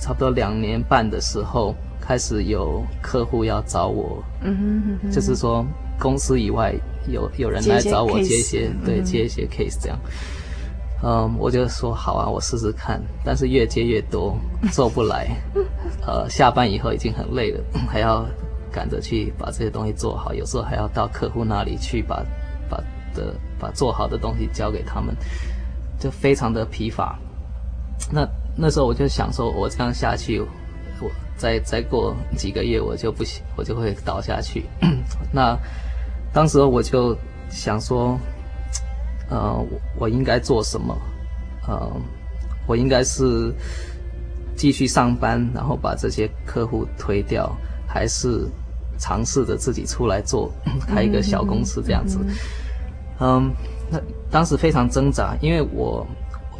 [0.00, 5.66] 差不多两年半的时候，开始有客户要找我，嗯哼嗯哼，就是说
[5.98, 6.72] 公司以外
[7.08, 9.98] 有有人来找我接一些，对，接一些 case 这样。
[11.06, 12.98] 嗯，我就说好啊，我试试看。
[13.22, 14.34] 但是越接越多，
[14.72, 15.28] 做不来。
[16.06, 18.24] 呃，下班以后已经很累了， 还要
[18.72, 20.32] 赶着去把这些东西做好。
[20.32, 22.24] 有时候还要到客户那里去把
[22.70, 22.78] 把
[23.14, 25.14] 的把做好的东西交给他们，
[26.00, 27.18] 就非常的疲乏。
[28.10, 28.26] 那
[28.56, 30.40] 那时候我就想说，我这样下去，
[31.02, 34.64] 我再再过几个月我就不行，我就会倒下去。
[35.30, 35.54] 那
[36.32, 37.14] 当时我就
[37.50, 38.18] 想说。
[39.30, 40.96] 呃，我我应该做什么？
[41.66, 41.90] 呃，
[42.66, 43.52] 我应该是
[44.54, 47.50] 继续上班，然后把这些客户推掉，
[47.88, 48.46] 还是
[48.98, 50.52] 尝试着自己出来做，
[50.86, 52.18] 开一个小公司这样子？
[53.20, 53.50] 嗯，
[53.90, 53.98] 那
[54.30, 56.06] 当时非常挣扎，因为我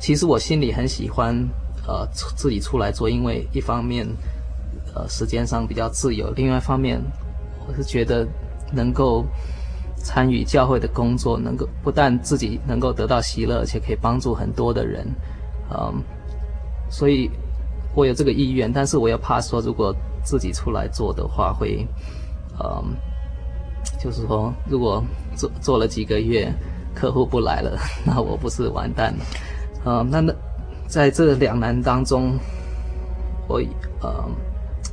[0.00, 1.36] 其实我心里很喜欢
[1.86, 4.06] 呃自己出来做，因为一方面
[4.94, 6.98] 呃时间上比较自由，另外一方面
[7.68, 8.26] 我是觉得
[8.72, 9.24] 能够。
[10.04, 15.04] 参与教会的工作，能够不但自己能够得到喜乐，而且可以帮助很多的人，
[15.70, 15.94] 嗯，
[16.90, 17.30] 所以
[17.94, 21.88] 我有这个意愿，但是我又怕说，如果自己出来做的话，会，
[22.62, 22.94] 嗯，
[23.98, 25.02] 就是说，如果
[25.34, 26.52] 做做了几个月，
[26.94, 29.24] 客户不来了， 那我不是完蛋了？
[29.86, 30.34] 嗯，那那
[30.86, 32.38] 在这两难当中，
[33.48, 33.58] 我
[34.02, 34.30] 嗯，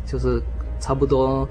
[0.05, 0.41] 就是
[0.79, 1.45] 差不多。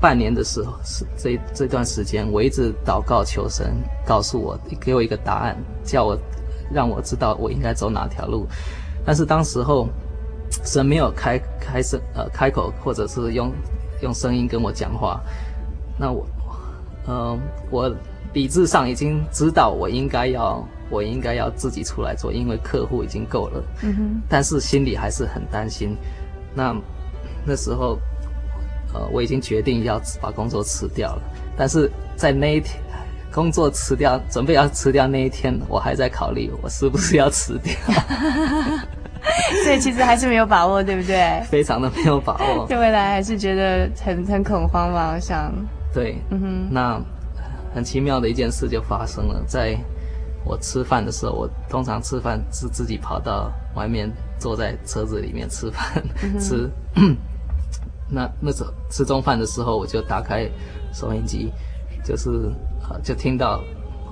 [0.00, 3.74] 半年的时候，是这这段时间，我一直祷告求神，
[4.06, 6.16] 告诉我，给我一个答案，叫我
[6.72, 8.46] 让我知道我应该走哪条路。
[9.04, 9.88] 但是当时候，
[10.64, 13.52] 神没有开开声呃开口，或者是用
[14.00, 15.20] 用声音跟我讲话。
[15.98, 16.26] 那我，
[17.08, 17.38] 嗯、呃，
[17.70, 17.96] 我
[18.32, 23.62] 理智上已经知道我应该要我应该要自己出来做，因为客户已经够了。
[23.82, 24.22] 嗯哼。
[24.28, 25.96] 但是心里还是很担心。
[26.54, 26.72] 那
[27.44, 27.98] 那时候。
[28.94, 31.22] 呃，我已经决定要把工作辞掉了，
[31.56, 32.80] 但是在那一天，
[33.32, 37.72] 工作辞掉，准备要辞掉那一天，我还在考虑我是不是要辞掉。
[39.64, 41.42] 所以其实还是没有把握，对不对？
[41.50, 45.12] 非常的没有把握，对未来还是觉得很很恐慌吧？
[45.14, 45.52] 我想。
[45.92, 46.68] 对，嗯哼。
[46.70, 47.00] 那
[47.74, 49.76] 很奇妙的一件事就发生了，在
[50.44, 56.70] 我吃饭的时候，我通常吃饭是自己跑到外面，坐在车子里面吃饭，嗯、吃。
[58.10, 60.48] 那那时候吃中饭的时候，我就打开
[60.92, 61.52] 收音机，
[62.04, 62.30] 就是
[62.88, 63.60] 呃，就听到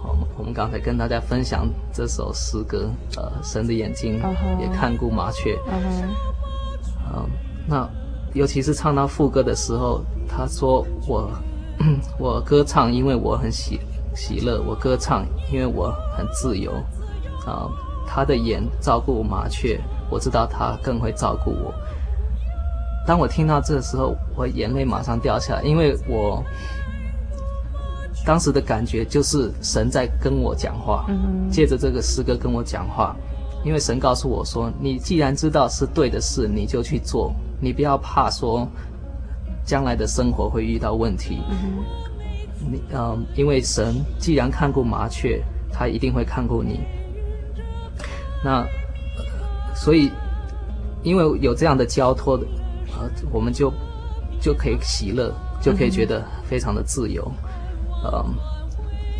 [0.06, 4.20] 我们我们刚才跟大家分享这首诗歌，呃，神的眼睛
[4.60, 5.58] 也看顾麻雀。
[5.68, 6.14] 嗯哼。
[7.12, 7.26] 呃，
[7.66, 7.88] 那
[8.34, 11.30] 尤其是唱到副歌的时候，他说我
[12.18, 13.80] 我歌唱，因为我很喜
[14.14, 16.72] 喜乐；我歌唱，因为我很自由。
[17.46, 17.70] 啊、呃，
[18.06, 19.80] 他的眼照顾麻雀，
[20.10, 21.72] 我知道他更会照顾我。
[23.06, 26.42] 当我听到这个时候，我眼泪马上掉下来，因为我
[28.24, 31.06] 当时的感觉就是神在跟我讲话，
[31.48, 33.14] 借着这个诗歌跟我讲话。
[33.64, 38.68] 因为神告诉我说：“你既然知道是对的事，你就去做，你不要怕说
[39.64, 41.42] 将来的生活会遇到问题。
[42.60, 45.42] 你嗯，因为神既然看过麻雀，
[45.72, 46.80] 他一定会看过你。
[48.44, 48.64] 那
[49.74, 50.12] 所以，
[51.02, 52.44] 因为有这样的交托的。”
[52.98, 53.72] 呃，我们就
[54.40, 57.30] 就可以喜乐，就可以觉得非常的自由，
[58.04, 58.26] 嗯、呃，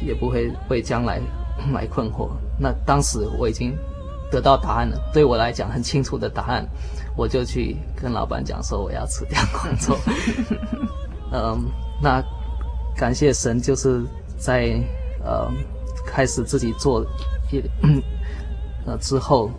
[0.02, 1.20] 也不会为将来
[1.72, 2.30] 来困惑。
[2.58, 3.76] 那当时我已经
[4.30, 6.66] 得到答案了，对我来讲很清楚的答案，
[7.16, 9.98] 我就去跟老板讲说我要辞掉工作。
[11.30, 11.58] 嗯、呃，
[12.02, 12.22] 那
[12.96, 14.02] 感谢神，就是
[14.38, 14.80] 在
[15.24, 15.50] 呃
[16.06, 17.04] 开始自己做
[17.50, 17.62] 一
[18.86, 19.50] 呃之后。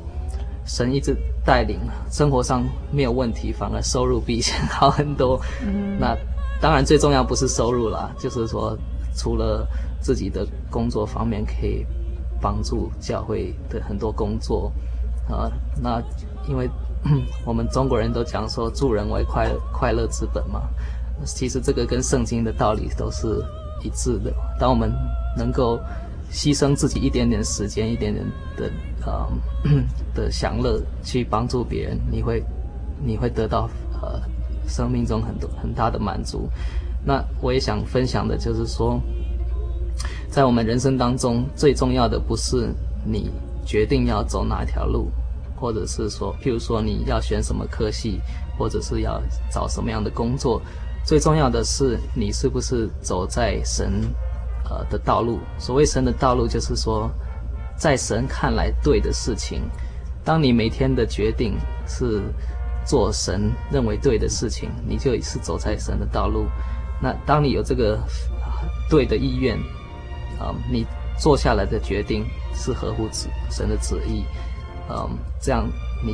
[0.67, 1.15] 神一直
[1.45, 1.79] 带领，
[2.11, 5.39] 生活上没有问题，反而收入比以前好很多。
[5.65, 6.15] 嗯，那
[6.61, 8.77] 当然最重要不是收入啦，就是说
[9.15, 9.65] 除了
[10.01, 11.85] 自己的工作方面可以
[12.41, 14.71] 帮助教会的很多工作
[15.29, 15.49] 啊。
[15.81, 16.01] 那
[16.49, 16.69] 因为
[17.45, 20.63] 我们中国人都讲说助人为快快乐之本嘛，
[21.25, 23.41] 其实这个跟圣经的道理都是
[23.83, 24.33] 一致的。
[24.59, 24.91] 当我们
[25.37, 25.79] 能够
[26.29, 28.25] 牺牲自己一点点时间，一点点
[28.57, 28.69] 的。
[29.07, 29.27] 呃、
[30.13, 32.43] 的享乐去帮助别人，你会，
[33.01, 33.69] 你会得到
[34.01, 34.21] 呃
[34.67, 36.49] 生命中很多很大的满足。
[37.05, 38.99] 那我也想分享的就是说，
[40.29, 42.69] 在我们人生当中，最重要的不是
[43.05, 43.31] 你
[43.65, 45.09] 决定要走哪条路，
[45.55, 48.19] 或者是说，譬如说你要选什么科系，
[48.57, 50.61] 或者是要找什么样的工作，
[51.05, 54.03] 最重要的是你是不是走在神
[54.69, 55.39] 呃的道路。
[55.57, 57.09] 所谓神的道路，就是说
[57.77, 59.61] 在神看来对的事情。
[60.25, 61.57] 当你每天的决定
[61.87, 62.21] 是
[62.85, 66.47] 做神认为对的事情，你就是走在神的道路。
[67.01, 67.97] 那当你有这个
[68.89, 69.57] 对的意愿，
[70.37, 70.85] 啊、你
[71.17, 73.07] 做下来的决定是合乎
[73.49, 74.25] 神的旨意。
[74.89, 75.65] 嗯，这样
[76.03, 76.13] 你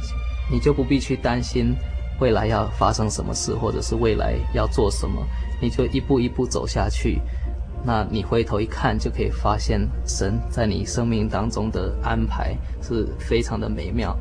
[0.52, 1.76] 你就不必去担心
[2.20, 5.26] 未来要发生什么事，或者是未来要做什么，
[5.62, 7.20] 你就一步一步走下去。
[7.86, 14.18] 那你回头一看，就可以发现神在你生命当中的安排是非常的美妙。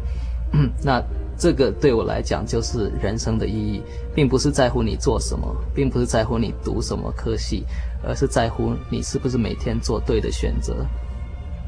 [0.52, 1.02] 嗯， 那
[1.38, 3.82] 这个对我来讲就是人生的意义，
[4.14, 7.64] 并不是在乎你做什么，并不是在乎你读什么科系，
[8.02, 10.86] 而是在乎你是不是每天做对的选择。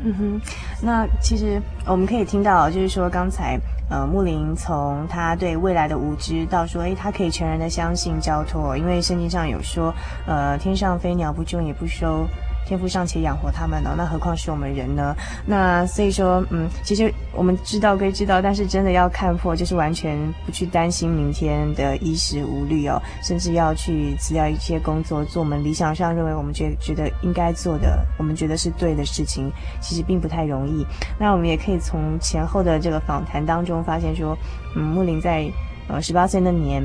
[0.04, 0.40] 嗯哼，
[0.82, 3.58] 那其实我们可以听到，就是说刚才
[3.90, 9.94] 呃木林从他对未来的无知到说，诶，他可以全然的相信焦托，因为圣经上有说，
[10.26, 12.26] 呃，天上飞鸟不种也不收。
[12.66, 15.14] 天赋尚且养活他们呢，那何况是我们人呢？
[15.46, 30.86] 那所以说，嗯，其实我们知道归知道，但是真的要看破，就是完全不去担心明天的衣食无虑哦，甚至要去辞掉一些工作，做我们理想上认为我们觉觉得应该做的，我们觉得是对的事情，其实并不太容易。
[31.18, 34.36] 那我们也可以从前后的这个访谈当中发现说，
[34.74, 35.46] 嗯，木林在
[35.88, 36.82] 呃十八岁那年，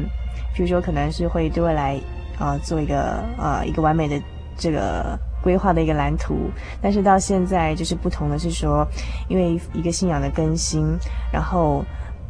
[0.54, 1.98] 譬如说可能是会对未来
[2.38, 4.22] 啊、做一个呃一个完美的
[4.58, 5.18] 这个。
[5.42, 6.50] 规划的一个蓝图，
[6.82, 8.86] 但是到现在就是不同的是说，
[9.28, 10.86] 因为一个信仰的更新，
[11.32, 11.84] 然后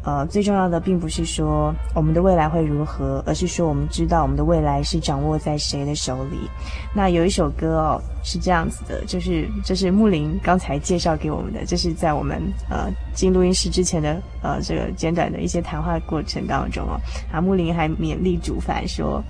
[0.04, 6.38] 呃最重要的并不是说我们的未来会如何，而是说我们知道我们的未来是掌握在谁的手里。
[6.94, 12.40] 那有一首歌哦是这样子的，就是这、是木林刚才介绍给我们的，这、是在我们
[12.70, 17.00] 呃进录音室之前的呃这个简短的一些谈话过程当中哦，
[17.32, 19.22] 啊木林还勉励主凡说。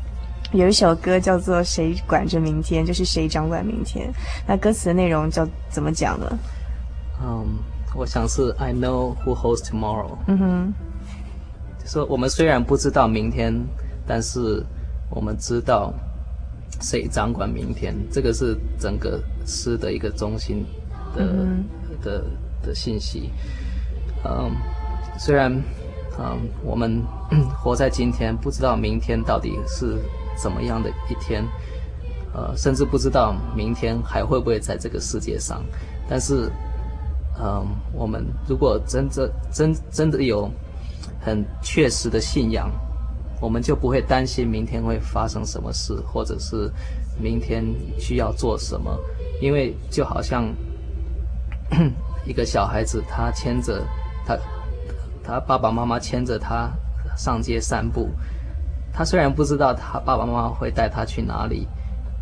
[0.53, 4.13] 有一首歌叫做《谁管着明天》，就是谁掌管明天。
[4.49, 6.39] 那歌词的内容叫怎么讲呢？
[7.23, 7.47] 嗯，
[7.95, 10.17] 我想是 I know who holds tomorrow。
[10.27, 10.75] 嗯哼，
[11.79, 13.55] 就说我们虽然不知道明天，
[14.09, 14.65] 但是
[15.09, 15.93] 我们知道
[16.81, 17.95] 谁掌管明天。
[18.11, 20.67] 这个是整个诗的一个中心
[21.15, 21.65] 的、嗯、
[22.03, 22.25] 的
[22.61, 23.31] 的信息。
[24.25, 24.51] 嗯，
[25.17, 25.53] 虽然
[26.19, 27.01] 嗯我们
[27.63, 29.97] 活在今天，不知道明天到底是。
[30.43, 31.45] 怎么样的一天，
[32.33, 35.63] 呃，甚至不知道明天还会不会在这个世界上。
[36.09, 36.51] 但是，
[37.39, 40.51] 嗯、我们如果真的真真的有
[41.21, 42.71] 很确实的信仰，
[43.41, 46.71] 我们就不会担心明天会发生什么事，或者是
[47.19, 47.65] 明天
[47.99, 48.99] 需要做什么。
[49.41, 50.53] 因为就好像
[52.27, 53.83] 一个小孩子，他牵着
[54.27, 54.37] 他
[55.25, 56.71] 他爸爸妈妈牵着他
[57.17, 58.09] 上街散步。
[58.93, 61.67] 他虽然不知道他爸爸妈妈会带他去哪里，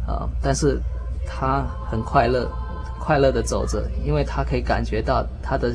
[0.06, 0.80] 啊、呃，但是
[1.26, 2.48] 他很快乐，
[3.00, 5.72] 快乐的走着，因为他可以感觉到他的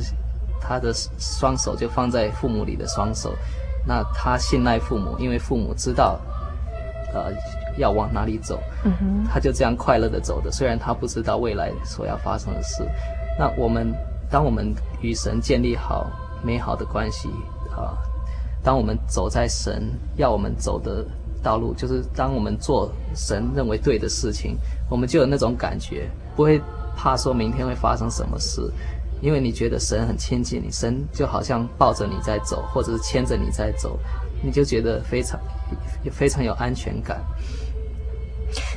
[0.60, 3.34] 他的双手就放在父母里的双手，
[3.86, 6.18] 那他信赖父母，因为父母知道，
[7.12, 7.32] 呃，
[7.76, 8.58] 要往哪里走，
[9.30, 12.82] 他就这样快乐的走着，虽然他不知道未来所要发生的事。
[13.38, 13.92] 那我们
[14.30, 14.72] 当我们
[15.02, 16.06] 与神建立好
[16.42, 17.28] 美好的关系，
[17.72, 18.13] 啊、呃。
[18.64, 21.04] 当我们走在神要我们走的
[21.42, 24.56] 道路，就是当我们做神认为对的事情，
[24.90, 26.58] 我们就有那种感觉，不会
[26.96, 28.62] 怕说明天会发生什么事，
[29.20, 33.98] 因为你觉得神很亲近你，神就好像抱着你在走，或者是牵着你在走，
[34.42, 35.38] 你就觉得非常
[36.10, 37.22] 非常有安全感。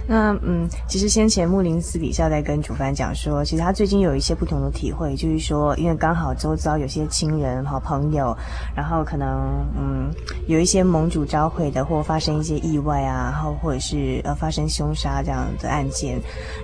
[0.07, 8.35] 那嗯，其实先前木林私底下在跟主凡讲说，其实他最近有一些不同的体会，就是说，因为刚好周遭有些亲人、好朋友，
[8.75, 10.09] 然后可能嗯
[10.47, 16.19] 有一些盟主召会的，或发生一些意外啊，然后或者是呃发生凶杀这样的案件，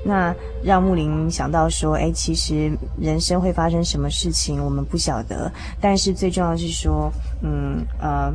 [0.06, 0.34] 那
[0.64, 5.52] 让木林想到说，哎，其实人生会发生什么事情，我们不晓得，
[5.82, 7.12] 但是最重要是说，
[7.42, 8.34] 嗯呃。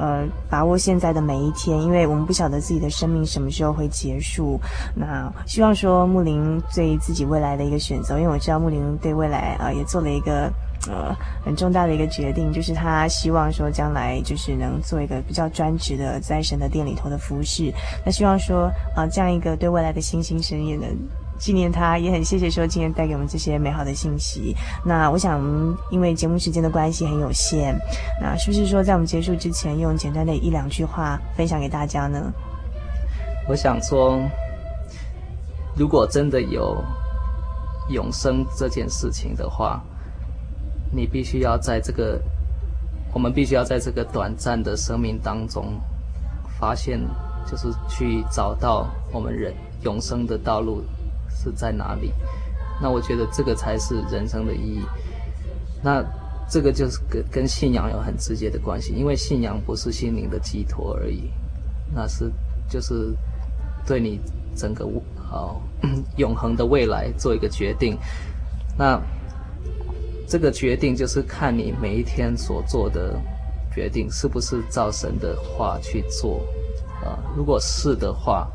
[0.00, 4.58] 呃，把握现在的每一天，因为我们不晓得自己的生命什么时候会结束。
[4.96, 10.50] 那希望说木林对自己未来的一个选择，因为我知道木林对未来啊、呃、也做了一个
[10.88, 17.70] 呃很重大的一个决定，就是他希望说将来就是能做一个比较专职的在神的殿里头的服侍。
[18.02, 20.88] 那希望说啊、呃、这样一个对未来的新兴神也能。
[21.40, 24.54] 纪念他，也很谢谢说今天带给我们这些美好的信息。
[24.84, 25.40] 那我想，
[25.90, 27.74] 因为节目时间的关系很有限，
[28.20, 32.30] 那是不是说在我们结束之前，用简单的一两句话分享给大家呢？
[33.48, 34.20] 我想说，
[35.74, 36.76] 如果真的有
[37.88, 39.82] 永生这件事情的话，
[40.92, 42.20] 你必须要在这个
[43.14, 45.80] 我们必须要在这个短暂的生命当中，
[46.58, 47.00] 发现，
[47.50, 50.84] 就是去找到我们人永生的道路
[51.42, 52.12] 是在哪里。
[52.80, 54.84] 那我觉得这个才是人生的意义。
[55.82, 56.04] 那
[56.48, 61.30] 这个就是跟跟信仰有很直接的关系，因为信仰不是心灵的寄托而已，
[61.94, 62.30] 那是
[62.68, 63.14] 就是
[63.86, 64.20] 对你
[64.54, 64.84] 整个
[65.30, 65.60] 哦
[66.18, 67.96] 永恒的未来做一个决定。
[68.76, 69.00] 那。
[70.28, 73.20] 这个决定就是看你每一天所做的
[73.74, 76.46] 决定是不是照神的话去做，
[77.04, 78.48] 啊，如果是的话，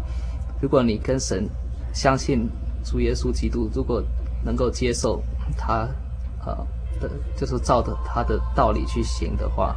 [0.61, 1.49] 如果你跟神
[1.93, 2.49] 相信
[2.85, 4.01] 主耶稣基督，如果
[4.43, 5.21] 能够接受
[5.57, 5.89] 他，
[6.45, 6.55] 呃
[7.01, 9.75] 的，就是照着他的道理去行的话，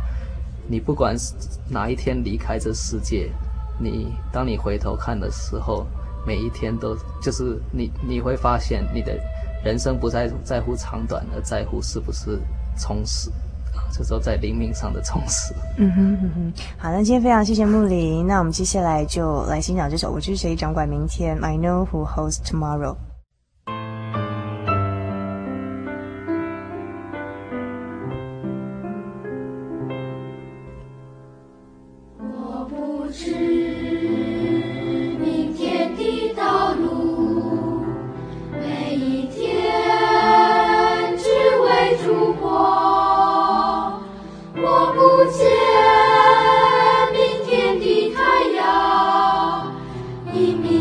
[0.69, 1.35] 你不管是
[1.69, 3.33] 哪一天离开这世界，
[3.81, 5.87] 你当你回头看的时候，
[6.27, 9.19] 每一天都就是你你会发现你的。
[9.65, 12.41] 人生不再在乎长短，而在乎是不是
[12.79, 13.29] 充实。
[13.91, 15.55] 这时候在灵命上的充实。
[15.77, 18.27] 嗯哼哼哼，好，那今天非常谢谢木林。
[18.27, 22.97] 那我们接下来就来欣赏这首《我是谁掌管明天》，I know who holds tomorrow。
[50.39, 50.78] 心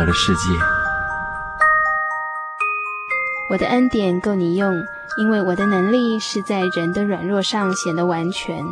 [0.00, 0.48] 音乐盒的世界。
[3.50, 4.82] 我的恩典够你用，
[5.18, 8.64] 因为我的能力是在人的软弱上显得完全。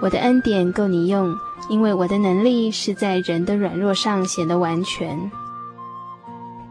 [0.00, 1.36] 我的恩典够你用，
[1.68, 5.30] 因为我的能力是在人的软弱上显得完全。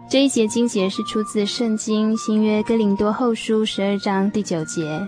[0.09, 5.07] 这一节经节是出自圣经新约哥林多后书十二章第九节。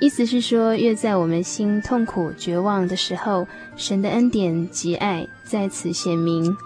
[0.00, 3.46] 意思是说，越在我们心痛苦、绝望的时候，
[3.76, 6.56] 神的恩典及爱在此显明。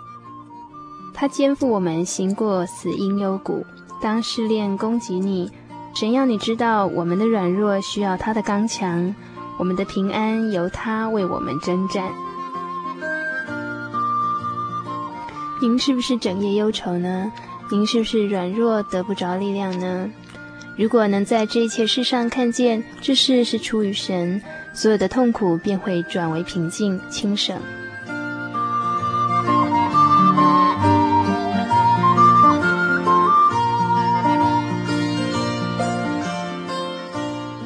[1.12, 3.66] 他肩负我们行过死荫幽谷，
[4.00, 5.50] 当试炼攻击你，
[5.94, 9.12] 神要你知道，我们的软弱需要他的刚强，
[9.58, 12.12] 我们的平安由他为我们征战。
[15.60, 17.32] 您是不是整夜忧愁呢？
[17.70, 20.08] 您是不是软弱得不着力量呢？
[20.76, 27.56] 如果能在这一切事上看见这事是出于神，所有的痛苦便会转为平静轻省。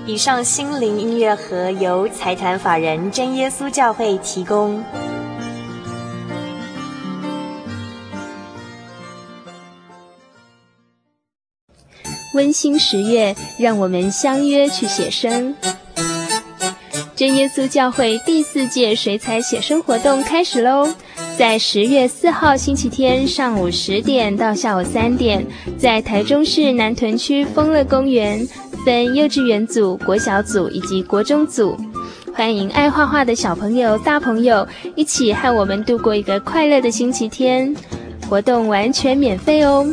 [0.04, 4.82] 以上心灵音乐盒由财团法人真耶稣教会提供。
[12.38, 15.52] 温馨十月，让我们相约去写生。
[17.16, 20.88] 真耶稣教会第四届水彩写生活动开始喽！
[21.36, 25.44] 在十月四号星期天上午十点到下午三点，
[25.76, 28.46] 在台中市南屯区丰乐公园，
[28.84, 31.76] 分幼稚园组、国小组以及国中组，
[32.32, 34.64] 欢迎爱画画的小朋友、大朋友
[34.94, 37.74] 一起和我们度过一个快乐的星期天。
[38.30, 39.84] 活动完全免费哦！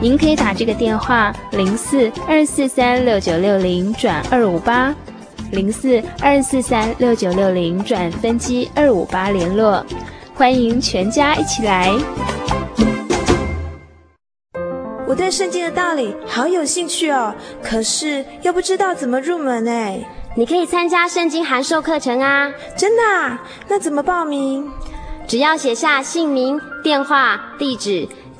[0.00, 4.94] 您可以打这个电话零四二四三六九六零转二五八，
[5.52, 9.84] 零四二四三六九六零转分机二五八联络，
[10.34, 11.92] 欢迎全家一起来。
[15.06, 20.00] 我对圣经的道理好有兴趣哦，可是又不知道怎么入门哎。
[20.34, 22.50] 你可以参加圣经函授课程啊！
[22.74, 23.42] 真的啊？
[23.68, 24.66] 那怎么报名？
[25.26, 28.08] 只要写下姓名、电话、地址。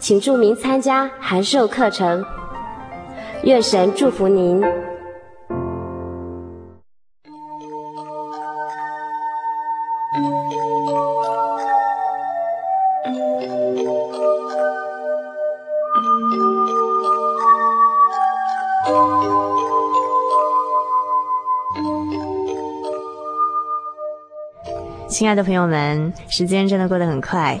[0.00, 2.24] 请注明参加函授课程，
[3.42, 4.62] 愿神祝福您。
[25.08, 27.60] 亲爱的朋友们，时间真的过得很快。